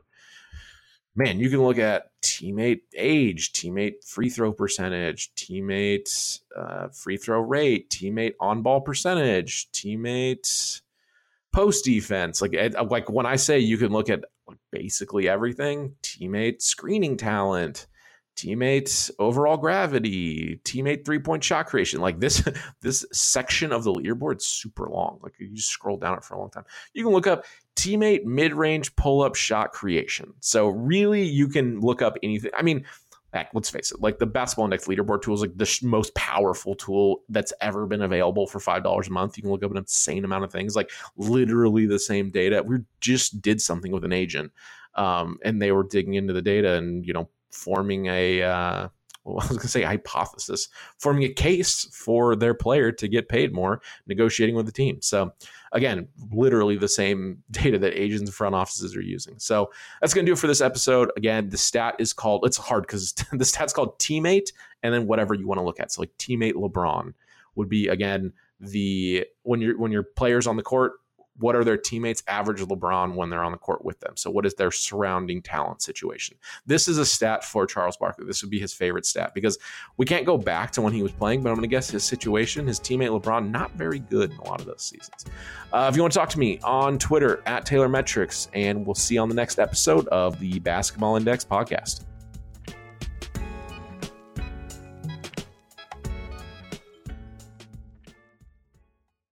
Man, 1.13 1.39
you 1.39 1.49
can 1.49 1.62
look 1.62 1.77
at 1.77 2.12
teammate 2.23 2.81
age, 2.95 3.51
teammate 3.51 4.05
free 4.05 4.29
throw 4.29 4.53
percentage, 4.53 5.31
teammate 5.36 6.39
uh, 6.55 6.88
free 6.89 7.17
throw 7.17 7.41
rate, 7.41 7.89
teammate 7.89 8.34
on 8.39 8.62
ball 8.62 8.79
percentage, 8.79 9.69
teammate 9.71 10.81
post 11.51 11.84
defense. 11.84 12.41
Like 12.41 12.55
like 12.89 13.10
when 13.10 13.25
I 13.25 13.36
say 13.36 13.60
you 13.60 13.77
can 13.77 13.91
look 13.91 14.10
at 14.10 14.23
basically 14.71 15.27
everything, 15.27 15.95
teammate 16.01 16.62
screening 16.62 17.17
talent, 17.17 17.88
teammates 18.36 19.12
overall 19.20 19.58
gravity 19.58 20.60
teammate 20.63 21.06
three 21.06 21.20
point 21.20 21.44
shot 21.44 21.67
creation 21.67 22.00
like 22.00 22.20
this 22.20 22.44
this 22.82 23.06
section 23.12 23.72
of 23.72 23.84
the 23.84 23.94
leaderboard 23.94 24.38
is 24.38 24.48
super 24.48 24.89
long 24.89 25.20
like 25.22 25.34
you 25.39 25.56
scroll 25.58 25.98
down 25.98 26.17
it 26.17 26.24
for 26.24 26.36
a 26.36 26.39
long 26.39 26.50
time 26.50 26.65
you 26.94 27.04
can 27.04 27.13
look 27.13 27.28
up 27.28 27.46
teammate 27.76 28.26
mid 28.26 28.54
range 28.54 28.96
pull 28.96 29.22
up 29.22 29.36
shot 29.36 29.72
creation. 29.72 30.34
So, 30.39 30.67
really, 30.67 31.24
you 31.24 31.48
can 31.48 31.80
look 31.80 32.02
up 32.02 32.17
anything. 32.22 32.52
I 32.56 32.62
mean, 32.62 32.86
heck, 33.34 33.50
let's 33.54 33.70
face 33.70 33.91
it, 33.91 34.02
like 34.02 34.20
the 34.20 34.26
basketball 34.26 34.65
index 34.65 34.88
leaderboard 34.88 35.22
tool 35.22 35.34
is 35.34 35.41
like 35.41 35.58
the 35.58 35.65
sh- 35.65 35.84
most 35.84 36.13
powerful 36.15 36.76
tool 36.76 37.24
that's 37.30 37.54
ever 37.62 37.86
been 37.88 38.02
available 38.02 38.46
for 38.46 38.60
$5 38.60 39.08
a 39.08 39.12
month. 39.12 39.38
You 39.38 39.44
can 39.44 39.52
look 39.52 39.63
up 39.63 39.72
an 39.72 39.78
insane 39.78 40.26
amount 40.26 40.44
of 40.44 40.52
things, 40.52 40.76
like 40.76 40.91
literally 41.15 41.86
the 41.86 42.00
same 42.00 42.30
data. 42.30 42.62
We 42.62 42.80
just 43.00 43.41
did 43.41 43.62
something 43.62 43.91
with 43.91 44.04
an 44.04 44.13
agent 44.13 44.52
um, 44.96 45.38
and 45.44 45.62
they 45.62 45.72
were 45.72 45.84
digging 45.84 46.15
into 46.15 46.34
the 46.34 46.41
data 46.41 46.74
and, 46.74 47.06
you 47.06 47.13
know, 47.13 47.30
forming 47.51 48.07
a, 48.07 48.41
uh, 48.41 48.87
well, 49.23 49.39
I 49.39 49.43
was 49.43 49.49
going 49.49 49.59
to 49.59 49.67
say 49.67 49.83
hypothesis, 49.83 50.67
forming 50.97 51.23
a 51.23 51.29
case 51.29 51.85
for 51.93 52.35
their 52.35 52.55
player 52.55 52.91
to 52.93 53.07
get 53.07 53.29
paid 53.29 53.53
more, 53.53 53.81
negotiating 54.07 54.55
with 54.55 54.65
the 54.65 54.71
team. 54.71 54.99
So, 55.01 55.31
again, 55.73 56.07
literally 56.31 56.75
the 56.75 56.87
same 56.87 57.43
data 57.51 57.77
that 57.77 57.99
agents 57.99 58.29
and 58.29 58.33
front 58.33 58.55
offices 58.55 58.95
are 58.95 59.01
using. 59.01 59.37
So, 59.37 59.71
that's 59.99 60.13
going 60.13 60.25
to 60.25 60.29
do 60.29 60.33
it 60.33 60.39
for 60.39 60.47
this 60.47 60.61
episode. 60.61 61.11
Again, 61.17 61.49
the 61.49 61.57
stat 61.57 61.95
is 61.99 62.13
called, 62.13 62.45
it's 62.45 62.57
hard 62.57 62.83
because 62.83 63.13
the 63.31 63.45
stat's 63.45 63.73
called 63.73 63.99
teammate 63.99 64.51
and 64.81 64.91
then 64.93 65.05
whatever 65.05 65.35
you 65.35 65.47
want 65.47 65.59
to 65.59 65.65
look 65.65 65.79
at. 65.79 65.91
So, 65.91 66.01
like 66.01 66.17
teammate 66.17 66.53
LeBron 66.53 67.13
would 67.55 67.69
be, 67.69 67.89
again, 67.89 68.33
the 68.61 69.25
when 69.43 69.59
you're 69.59 69.77
when 69.77 69.91
your 69.91 70.03
players 70.03 70.45
on 70.45 70.55
the 70.55 70.63
court 70.63 70.93
what 71.39 71.56
are 71.56 71.63
their 71.63 71.78
teammates 71.78 72.24
average 72.28 72.62
LeBron 72.62 73.15
when 73.15 73.30
they're 73.30 73.44
on 73.44 73.52
the 73.52 73.58
court 73.58 73.84
with 73.84 74.00
them? 74.00 74.15
So 74.15 74.30
what 74.30 74.46
is 74.46 74.54
their 74.56 74.72
surrounding 74.72 75.41
talent 75.41 75.82
situation? 75.82 76.38
This 76.65 76.88
is 76.88 76.98
a 76.98 77.06
stat 77.06 77.44
for 77.44 77.65
Charles 77.65 77.98
Barkley. 77.98 78.26
This 78.26 78.41
would 78.41 78.52
be 78.52 78.60
his 78.60 78.74
favorite 78.74 79.06
stat 79.06 79.34
because 79.34 79.58
we 79.98 80.06
can't 80.06 80.26
go 80.26 80.38
back 80.38 80.72
to 80.72 80.82
when 80.82 80.94
he 80.94 81.02
was 81.02 81.12
playing, 81.12 81.41
but 81.41 81.50
I'm 81.50 81.56
going 81.56 81.63
to 81.63 81.74
guess 81.74 81.89
his 81.89 82.04
situation, 82.04 82.67
his 82.67 82.80
teammate 82.80 83.20
LeBron, 83.20 83.50
not 83.50 83.72
very 83.74 84.00
good 84.00 84.32
in 84.32 84.38
a 84.38 84.48
lot 84.48 84.60
of 84.60 84.67
those 84.67 84.84
seasons. 84.84 85.26
Uh, 85.74 85.88
if 85.89 85.96
you 85.96 86.02
want 86.02 86.13
to 86.13 86.20
talk 86.20 86.30
to 86.30 86.39
me 86.39 86.60
on 86.63 86.98
Twitter 86.98 87.41
at 87.46 87.65
Taylor 87.65 87.89
Metrics, 87.89 88.50
and 88.54 88.86
we'll 88.86 88.96
see 88.96 89.15
you 89.15 89.22
on 89.22 89.30
the 89.30 89.36
next 89.36 89.60
episode 89.60 90.08
of 90.10 90.39
the 90.39 90.60
Basketball 90.60 91.15
Index 91.15 91.46
podcast. 91.46 92.06